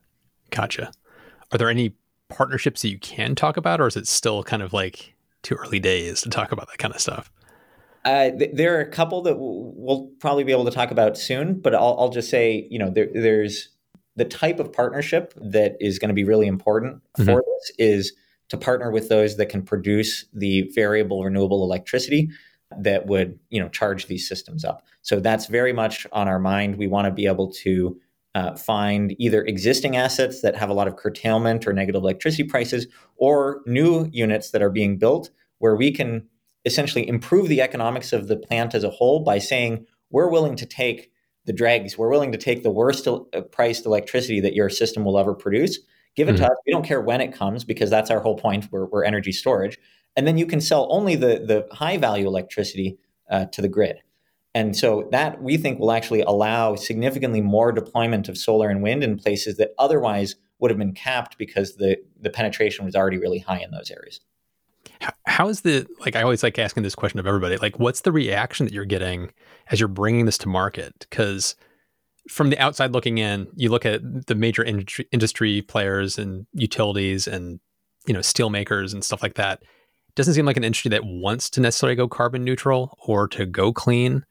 [0.51, 0.92] Gotcha.
[1.53, 1.94] Are there any
[2.29, 5.81] partnerships that you can talk about, or is it still kind of like too early
[5.81, 7.31] days to talk about that kind of stuff?
[8.05, 11.18] Uh, th- there are a couple that w- we'll probably be able to talk about
[11.18, 13.68] soon, but I'll, I'll just say, you know, there, there's
[14.16, 17.25] the type of partnership that is going to be really important mm-hmm.
[17.25, 18.12] for this is
[18.49, 22.31] to partner with those that can produce the variable renewable electricity
[22.79, 24.85] that would you know charge these systems up.
[25.03, 26.77] So that's very much on our mind.
[26.77, 28.01] We want to be able to
[28.35, 32.87] uh, find either existing assets that have a lot of curtailment or negative electricity prices
[33.17, 36.27] or new units that are being built where we can
[36.65, 40.67] essentially improve the economics of the plant as a whole by saying we're willing to
[40.67, 41.11] take
[41.47, 41.97] the dregs.
[41.97, 45.79] We're willing to take the worst uh, priced electricity that your system will ever produce.
[46.17, 46.45] Give it mm-hmm.
[46.45, 46.59] to us.
[46.67, 48.69] We don't care when it comes because that's our whole point.
[48.71, 49.79] We're, we're energy storage
[50.16, 52.99] and then you can sell only the the high value electricity
[53.31, 54.01] uh, to the grid.
[54.55, 59.05] And so that we think will actually allow significantly more deployment of solar and wind
[59.05, 63.38] in places that otherwise would have been capped because the the penetration was already really
[63.38, 64.20] high in those areas.
[65.27, 68.12] How is the like I always like asking this question of everybody like what's the
[68.12, 69.33] reaction that you're getting
[69.70, 71.55] as you're bringing this to market cuz
[72.29, 77.27] from the outside looking in you look at the major industry, industry players and utilities
[77.27, 77.61] and
[78.07, 79.62] you know steel makers and stuff like that
[80.21, 83.73] doesn't seem like an industry that wants to necessarily go carbon neutral or to go
[83.73, 84.25] clean.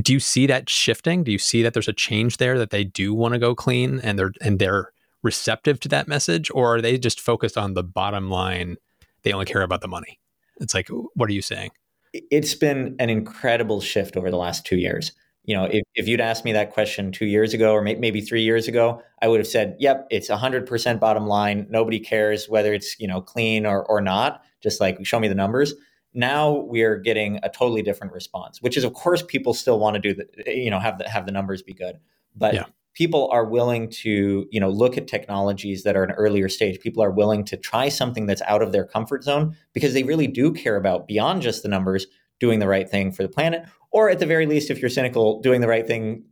[0.00, 1.24] Do you see that shifting?
[1.24, 3.98] Do you see that there's a change there that they do want to go clean
[4.00, 7.82] and they're and they're receptive to that message, or are they just focused on the
[7.82, 8.76] bottom line?
[9.22, 10.20] They only care about the money.
[10.60, 11.70] It's like, what are you saying?
[12.12, 15.12] It's been an incredible shift over the last two years
[15.46, 18.20] you know, if, if you'd asked me that question two years ago or may, maybe
[18.20, 21.66] three years ago, I would have said, yep, it's 100% bottom line.
[21.70, 24.42] Nobody cares whether it's, you know, clean or, or not.
[24.66, 25.74] Just like show me the numbers.
[26.14, 29.94] Now we are getting a totally different response, which is, of course, people still want
[29.94, 31.98] to do the, you know, have the, have the numbers be good.
[32.34, 32.64] But yeah.
[32.94, 36.80] people are willing to, you know, look at technologies that are an earlier stage.
[36.80, 40.26] People are willing to try something that's out of their comfort zone because they really
[40.26, 42.06] do care about beyond just the numbers
[42.40, 45.40] doing the right thing for the planet or at the very least, if you're cynical,
[45.40, 46.24] doing the right thing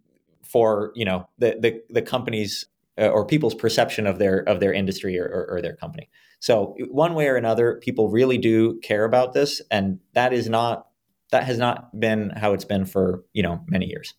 [0.42, 2.66] for you know the the, the company's
[3.00, 6.08] uh, or people's perception of their of their industry or, or, or, their company.
[6.44, 10.88] So one way or another, people really do care about this, and that is not
[11.30, 14.12] that has not been how it's been for you know many years.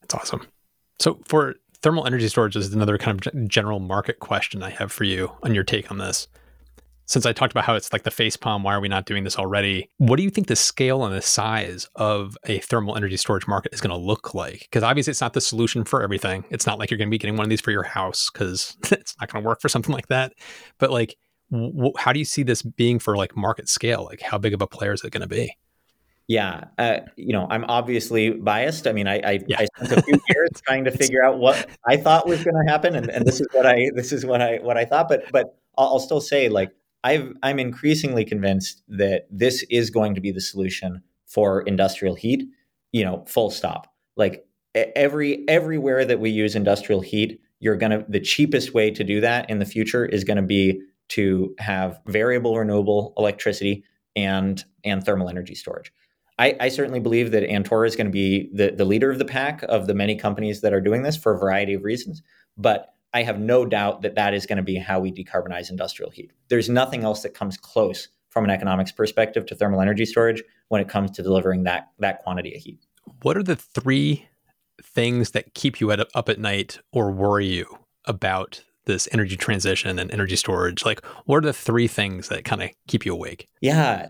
[0.00, 0.46] That's awesome.
[0.98, 5.04] So for thermal energy storage is another kind of general market question I have for
[5.04, 6.26] you on your take on this
[7.10, 9.24] since I talked about how it's like the face palm, why are we not doing
[9.24, 9.90] this already?
[9.96, 13.74] What do you think the scale and the size of a thermal energy storage market
[13.74, 14.60] is going to look like?
[14.60, 16.44] Because obviously, it's not the solution for everything.
[16.50, 18.76] It's not like you're going to be getting one of these for your house because
[18.92, 20.34] it's not going to work for something like that.
[20.78, 21.16] But like,
[21.50, 24.04] w- how do you see this being for like market scale?
[24.04, 25.56] Like, how big of a player is it going to be?
[26.28, 28.86] Yeah, uh, you know, I'm obviously biased.
[28.86, 29.58] I mean, I I, yeah.
[29.58, 32.70] I spent a few years trying to figure out what I thought was going to
[32.70, 35.08] happen, and, and this is what I this is what I what I thought.
[35.08, 36.70] But but I'll, I'll still say like
[37.04, 42.46] i am increasingly convinced that this is going to be the solution for industrial heat.
[42.92, 43.92] You know, full stop.
[44.16, 49.20] Like every everywhere that we use industrial heat, you're gonna the cheapest way to do
[49.20, 53.84] that in the future is going to be to have variable renewable electricity
[54.16, 55.92] and and thermal energy storage.
[56.38, 59.26] I, I certainly believe that Antora is going to be the, the leader of the
[59.26, 62.22] pack of the many companies that are doing this for a variety of reasons.
[62.56, 66.10] But I have no doubt that that is going to be how we decarbonize industrial
[66.10, 66.32] heat.
[66.48, 70.80] There's nothing else that comes close from an economics perspective to thermal energy storage when
[70.80, 72.78] it comes to delivering that that quantity of heat.
[73.22, 74.28] What are the three
[74.82, 79.98] things that keep you at, up at night or worry you about this energy transition
[79.98, 80.84] and energy storage?
[80.84, 83.48] Like, what are the three things that kind of keep you awake?
[83.60, 84.08] Yeah,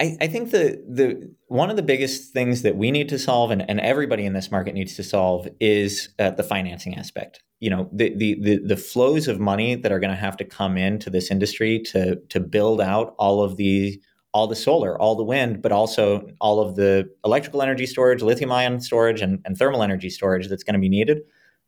[0.00, 3.50] I, I, think the the one of the biggest things that we need to solve
[3.50, 7.70] and, and everybody in this market needs to solve is uh, the financing aspect you
[7.70, 10.76] know the, the the the flows of money that are going to have to come
[10.76, 14.00] into this industry to to build out all of the
[14.36, 18.52] all the solar, all the wind, but also all of the electrical energy storage, lithium
[18.52, 21.22] ion storage, and, and thermal energy storage that's going to be needed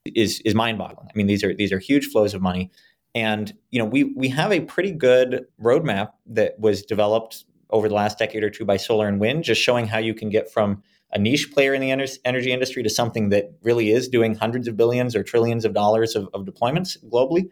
[0.04, 1.08] is is mind boggling.
[1.08, 2.70] I mean, these are these are huge flows of money,
[3.14, 7.94] and you know we we have a pretty good roadmap that was developed over the
[7.94, 10.82] last decade or two by solar and wind, just showing how you can get from
[11.12, 11.90] a niche player in the
[12.24, 16.14] energy industry to something that really is doing hundreds of billions or trillions of dollars
[16.14, 17.48] of, of deployments globally.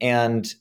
[0.00, 0.52] And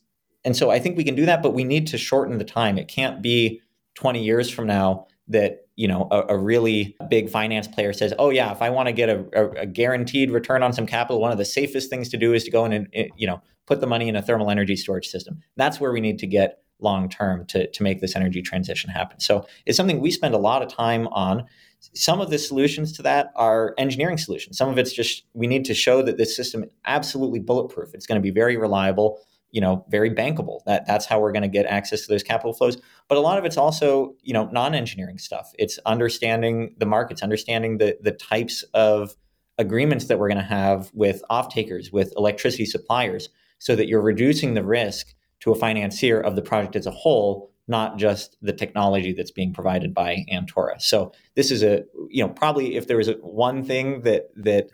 [0.45, 2.77] and so I think we can do that, but we need to shorten the time.
[2.77, 3.61] It can't be
[3.95, 8.29] 20 years from now that you know a, a really big finance player says, "Oh
[8.29, 11.31] yeah, if I want to get a, a, a, guaranteed return on some capital, one
[11.31, 13.79] of the safest things to do is to go in and eh, you know put
[13.79, 17.09] the money in a thermal energy storage system." That's where we need to get long
[17.09, 19.19] term to, to make this energy transition happen.
[19.19, 21.45] So it's something we spend a lot of time on.
[21.93, 24.57] Some of the solutions to that are engineering solutions.
[24.57, 27.93] Some of it's just we need to show that this system is absolutely bulletproof.
[27.93, 29.19] It's going to be very reliable,
[29.51, 30.59] you know, very bankable.
[30.65, 32.77] That that's how we're going to get access to those capital flows.
[33.07, 35.51] But a lot of it's also, you know, non-engineering stuff.
[35.57, 39.15] It's understanding the markets, understanding the the types of
[39.57, 44.01] agreements that we're going to have with off takers, with electricity suppliers, so that you're
[44.01, 48.53] reducing the risk to a financier of the project as a whole, not just the
[48.53, 50.81] technology that's being provided by Antora.
[50.81, 54.69] So this is a, you know, probably if there is a, one thing that that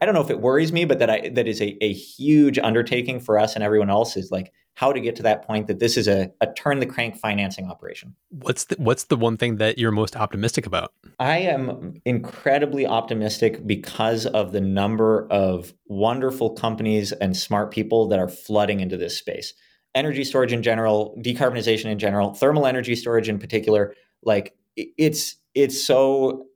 [0.00, 2.58] I don't know if it worries me, but that I that is a, a huge
[2.58, 5.78] undertaking for us and everyone else is like how to get to that point that
[5.78, 8.14] this is a, a turn the crank financing operation.
[8.30, 10.94] What's the, what's the one thing that you're most optimistic about?
[11.18, 18.18] I am incredibly optimistic because of the number of wonderful companies and smart people that
[18.18, 19.52] are flooding into this space.
[19.94, 25.84] Energy storage in general, decarbonization in general, thermal energy storage in particular, like it's it's
[25.84, 26.46] so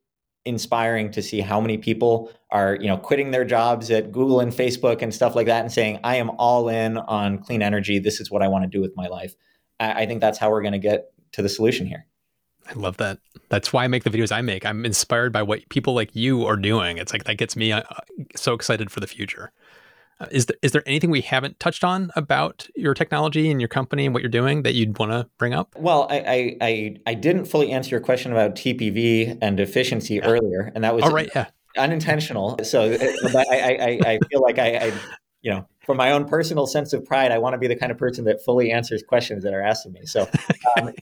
[0.45, 4.53] inspiring to see how many people are you know quitting their jobs at Google and
[4.53, 7.99] Facebook and stuff like that and saying I am all in on clean energy.
[7.99, 9.35] This is what I want to do with my life.
[9.81, 12.07] I, think that's how we're going to get to the solution here.
[12.67, 13.19] I love that.
[13.49, 14.65] That's why I make the videos I make.
[14.65, 16.97] I'm inspired by what people like you are doing.
[16.97, 17.83] It's like that gets me uh,
[18.37, 19.53] so excited for the future.
[20.21, 23.69] Uh, is there, is there anything we haven't touched on about your technology and your
[23.69, 25.75] company and what you're doing that you'd want to bring up?
[25.77, 30.27] Well, I, I I didn't fully answer your question about TPV and efficiency yeah.
[30.27, 31.31] earlier, and that was all right.
[31.35, 31.47] Yeah,
[31.77, 32.59] unintentional.
[32.63, 34.93] So uh, I, I, I feel like I, I,
[35.43, 37.93] you know, for my own personal sense of pride, I want to be the kind
[37.93, 40.07] of person that fully answers questions that are asked of me.
[40.07, 40.29] So
[40.81, 40.93] um,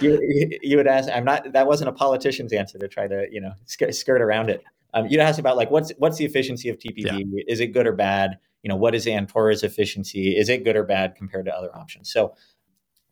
[0.00, 3.40] you, you would ask, I'm not, that wasn't a politician's answer to try to, you
[3.40, 4.62] know, skirt around it.
[4.94, 7.24] Um, you'd ask about like, what's, what's the efficiency of TPV?
[7.26, 7.42] Yeah.
[7.46, 8.38] Is it good or bad?
[8.62, 10.36] you know, what is Antora's efficiency?
[10.36, 12.12] Is it good or bad compared to other options?
[12.12, 12.34] So,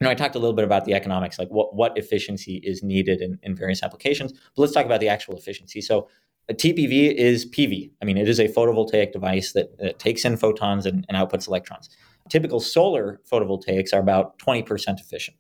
[0.01, 2.83] you know, I talked a little bit about the economics, like what, what efficiency is
[2.83, 5.81] needed in, in various applications, but let's talk about the actual efficiency.
[5.81, 6.09] So
[6.49, 7.91] a TPV is PV.
[8.01, 11.49] I mean, it is a photovoltaic device that, that takes in photons and, and outputs
[11.49, 11.89] electrons.
[12.29, 15.37] Typical solar photovoltaics are about 20% efficient.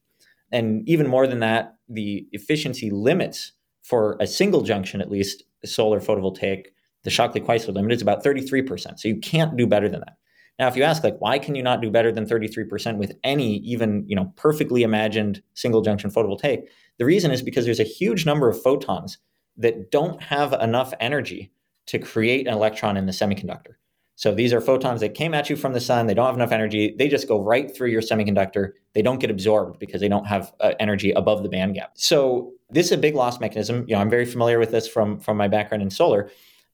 [0.51, 6.01] And even more than that, the efficiency limits for a single junction, at least, solar
[6.01, 6.67] photovoltaic
[7.05, 8.99] the Shockley-Queisser limit is about 33%.
[8.99, 10.17] So you can't do better than that.
[10.59, 13.59] Now, if you ask, like, why can you not do better than 33% with any
[13.59, 16.65] even, you know, perfectly imagined single junction photovoltaic?
[16.99, 19.19] The reason is because there's a huge number of photons
[19.57, 21.53] that don't have enough energy
[21.87, 23.75] to create an electron in the semiconductor.
[24.19, 26.07] So these are photons that came at you from the sun.
[26.07, 26.95] They don't have enough energy.
[26.99, 28.73] They just go right through your semiconductor.
[28.93, 31.93] They don't get absorbed because they don't have uh, energy above the band gap.
[31.95, 33.85] So this is a big loss mechanism.
[33.87, 36.31] You know, I'm very familiar with this from from my background in solar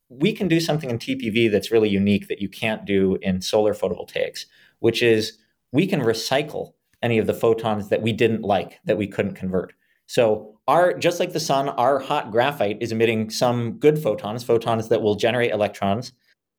[0.08, 3.74] we can do something in TPV that's really unique that you can't do in solar
[3.74, 4.46] photovoltaics,
[4.80, 5.38] which is
[5.72, 6.72] we can recycle
[7.02, 9.72] any of the photons that we didn't like that we couldn't convert.
[10.06, 14.88] So our just like the sun, our hot graphite is emitting some good photons, photons
[14.88, 16.12] that will generate electrons,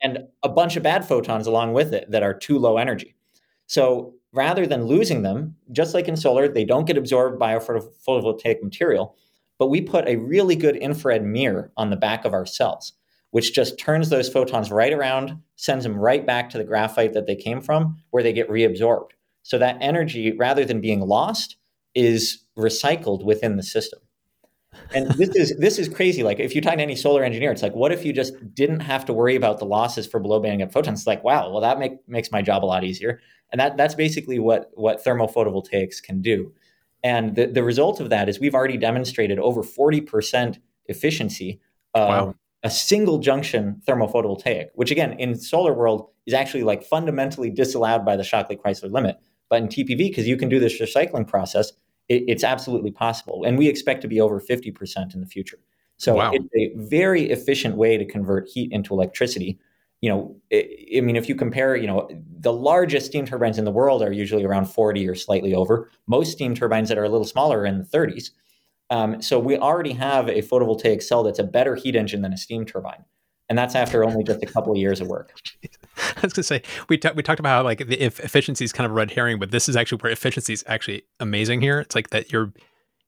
[0.05, 3.15] and a bunch of bad photons along with it that are too low energy.
[3.67, 7.59] So rather than losing them, just like in solar, they don't get absorbed by a
[7.59, 9.15] photovoltaic material,
[9.57, 12.93] but we put a really good infrared mirror on the back of our cells
[13.35, 17.27] which just turns those photons right around, sends them right back to the graphite that
[17.27, 19.09] they came from, where they get reabsorbed.
[19.43, 21.57] So that energy, rather than being lost,
[21.93, 23.99] is recycled within the system.
[24.93, 26.23] And this is this is crazy.
[26.23, 28.81] Like if you talk to any solar engineer, it's like, what if you just didn't
[28.81, 31.01] have to worry about the losses for below band gap photons?
[31.01, 33.19] It's like, wow, well that make, makes my job a lot easier.
[33.51, 36.53] And that that's basically what what thermal photovoltaics can do.
[37.03, 40.57] And the, the result of that is we've already demonstrated over 40%
[40.87, 41.59] efficiency
[41.93, 48.03] wow a single junction thermophotovoltaic, which again in solar world is actually like fundamentally disallowed
[48.03, 49.17] by the Shockley-Queisser limit.
[49.51, 51.71] But in TPV, because you can do this recycling process,
[52.09, 55.59] it, it's absolutely possible, and we expect to be over fifty percent in the future.
[55.97, 56.31] So wow.
[56.33, 59.59] it's a very efficient way to convert heat into electricity.
[60.01, 63.65] You know, it, I mean, if you compare, you know, the largest steam turbines in
[63.65, 65.89] the world are usually around 40 or slightly over.
[66.05, 68.31] Most steam turbines that are a little smaller are in the 30s.
[68.89, 72.37] Um, so we already have a photovoltaic cell that's a better heat engine than a
[72.37, 73.03] steam turbine,
[73.49, 75.33] and that's after only just a couple of years of work.
[76.17, 78.73] I was going to say we t- we talked about how like the efficiency is
[78.73, 81.79] kind of a red herring, but this is actually where efficiency is actually amazing here.
[81.79, 82.53] It's like that you're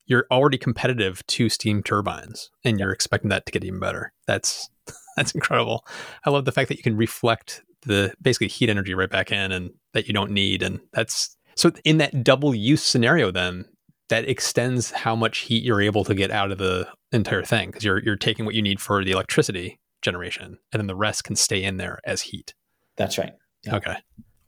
[0.05, 4.13] you're already competitive to steam turbines, and you're expecting that to get even better.
[4.25, 4.69] That's
[5.17, 5.85] that's incredible.
[6.25, 9.51] I love the fact that you can reflect the basically heat energy right back in,
[9.51, 13.31] and that you don't need, and that's so in that double use scenario.
[13.31, 13.65] Then
[14.09, 17.83] that extends how much heat you're able to get out of the entire thing because
[17.83, 21.35] you're you're taking what you need for the electricity generation and then the rest can
[21.35, 22.53] stay in there as heat.
[22.97, 23.33] That's right.
[23.65, 23.75] Yeah.
[23.75, 23.95] Okay.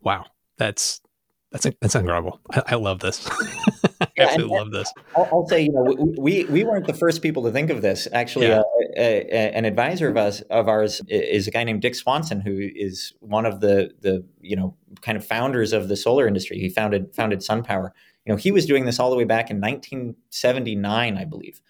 [0.02, 0.26] Wow.
[0.58, 1.00] That's
[1.52, 2.40] That's that's incredible.
[2.52, 3.28] I, I love this.
[4.00, 4.92] I yeah, absolutely love this.
[5.16, 8.06] I'll, I'll, say, you know, we we weren't the first people to think of this.
[8.12, 8.60] Actually, yeah.
[8.60, 8.62] uh,
[8.96, 12.56] a, a, an advisor of us of ours is a guy named Dick Swanson, who
[12.74, 16.58] is one of the the you know kind of founders of the solar industry.
[16.58, 17.90] He founded founded SunPower.
[18.24, 21.60] You know, he was doing this all the way back in 1979, I believe.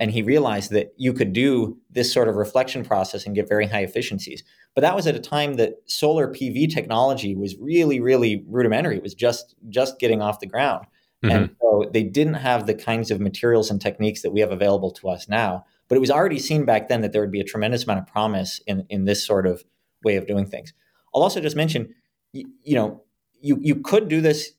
[0.00, 3.66] And he realized that you could do this sort of reflection process and get very
[3.66, 4.42] high efficiencies.
[4.74, 8.96] But that was at a time that solar PV technology was really, really rudimentary.
[8.96, 10.86] It was just just getting off the ground.
[11.24, 11.36] Mm-hmm.
[11.36, 14.92] And so they didn't have the kinds of materials and techniques that we have available
[14.92, 15.64] to us now.
[15.88, 18.06] But it was already seen back then that there would be a tremendous amount of
[18.06, 19.64] promise in, in this sort of
[20.04, 20.72] way of doing things.
[21.14, 21.94] I'll also just mention,
[22.32, 23.02] you, you know,
[23.40, 24.52] you, you could do this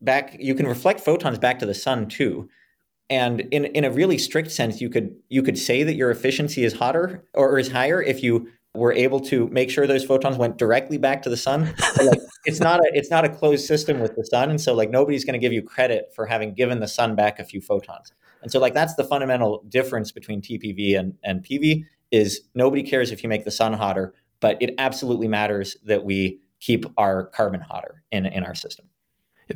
[0.00, 2.48] back, you can reflect photons back to the sun too
[3.10, 6.64] and in, in a really strict sense you could you could say that your efficiency
[6.64, 10.56] is hotter or is higher if you were able to make sure those photons went
[10.56, 11.74] directly back to the sun.
[11.98, 14.48] Like it's not a it's not a closed system with the sun.
[14.48, 17.40] And so like nobody's going to give you credit for having given the sun back
[17.40, 18.12] a few photons.
[18.42, 23.10] And so like that's the fundamental difference between tpv and, and pv is nobody cares
[23.10, 27.60] if you make the sun hotter but it absolutely matters that we keep our carbon
[27.60, 28.86] hotter in, in our system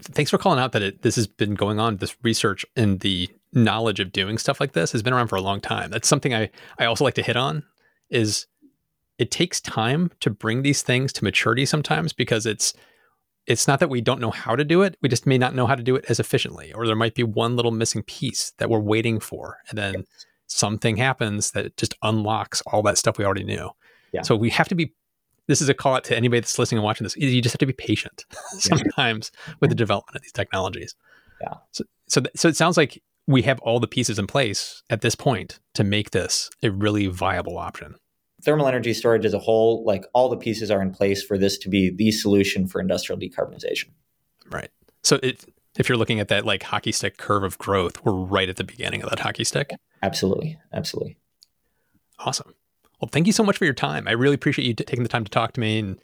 [0.03, 3.29] thanks for calling out that it, this has been going on this research and the
[3.53, 5.91] knowledge of doing stuff like this has been around for a long time.
[5.91, 7.63] That's something I, I also like to hit on
[8.11, 8.47] is
[9.19, 12.75] it takes time to bring these things to maturity sometimes because it's
[13.47, 15.67] it's not that we don't know how to do it we just may not know
[15.67, 18.69] how to do it as efficiently or there might be one little missing piece that
[18.69, 20.27] we're waiting for and then yes.
[20.47, 23.71] something happens that just unlocks all that stuff we already knew
[24.13, 24.23] yeah.
[24.23, 24.93] so we have to be
[25.47, 27.59] this is a call out to anybody that's listening and watching this you just have
[27.59, 28.25] to be patient
[28.59, 29.55] sometimes yeah.
[29.61, 30.95] with the development of these technologies
[31.41, 34.83] yeah so so, th- so it sounds like we have all the pieces in place
[34.91, 37.95] at this point to make this a really viable option.
[38.45, 41.57] Thermal energy storage as a whole, like all the pieces are in place for this
[41.59, 43.91] to be the solution for industrial decarbonization.
[44.51, 44.69] Right.
[45.03, 45.45] So it,
[45.79, 48.65] if you're looking at that like hockey stick curve of growth, we're right at the
[48.65, 49.71] beginning of that hockey stick.
[50.03, 50.59] Absolutely.
[50.73, 51.17] Absolutely.
[52.19, 52.55] Awesome.
[53.05, 54.09] Well, thank you so much for your time.
[54.09, 55.99] I really appreciate you t- taking the time to talk to me and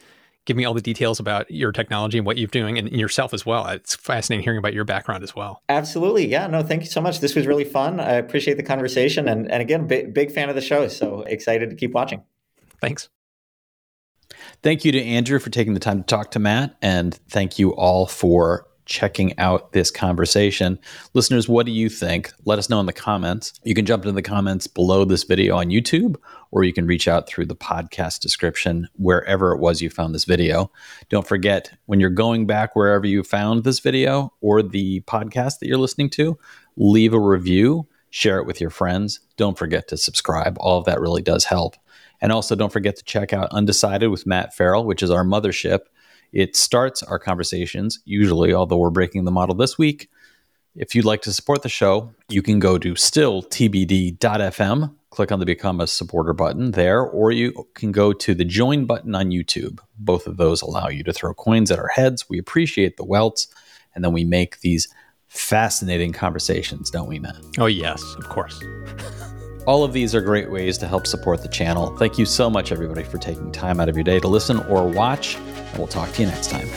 [0.45, 3.43] give me all the details about your technology and what you're doing and yourself as
[3.43, 3.65] well.
[3.69, 5.63] It's fascinating hearing about your background as well.
[5.67, 6.27] Absolutely.
[6.27, 6.45] Yeah.
[6.45, 7.19] No, thank you so much.
[7.19, 7.99] This was really fun.
[7.99, 9.27] I appreciate the conversation.
[9.27, 10.87] And, and again, big, big fan of the show.
[10.89, 12.21] So excited to keep watching.
[12.81, 13.09] Thanks.
[14.61, 16.77] Thank you to Andrew for taking the time to talk to Matt.
[16.83, 20.77] And thank you all for checking out this conversation.
[21.13, 22.31] Listeners, what do you think?
[22.45, 23.53] Let us know in the comments.
[23.63, 26.17] You can jump into the comments below this video on YouTube,
[26.51, 30.25] or you can reach out through the podcast description wherever it was you found this
[30.25, 30.71] video.
[31.09, 35.67] Don't forget, when you're going back wherever you found this video or the podcast that
[35.67, 36.37] you're listening to,
[36.77, 39.21] leave a review, share it with your friends.
[39.37, 40.57] Don't forget to subscribe.
[40.59, 41.75] All of that really does help.
[42.19, 45.79] And also, don't forget to check out Undecided with Matt Ferrell, which is our mothership
[46.33, 50.09] it starts our conversations, usually, although we're breaking the model this week.
[50.75, 55.45] If you'd like to support the show, you can go to stilltbd.fm, click on the
[55.45, 59.79] Become a Supporter button there, or you can go to the Join button on YouTube.
[59.99, 62.29] Both of those allow you to throw coins at our heads.
[62.29, 63.47] We appreciate the welts,
[63.93, 64.87] and then we make these
[65.27, 67.37] fascinating conversations, don't we, Matt?
[67.59, 68.61] Oh, yes, of course.
[69.67, 71.95] All of these are great ways to help support the channel.
[71.97, 74.87] Thank you so much, everybody, for taking time out of your day to listen or
[74.87, 76.67] watch, and we'll talk to you next time.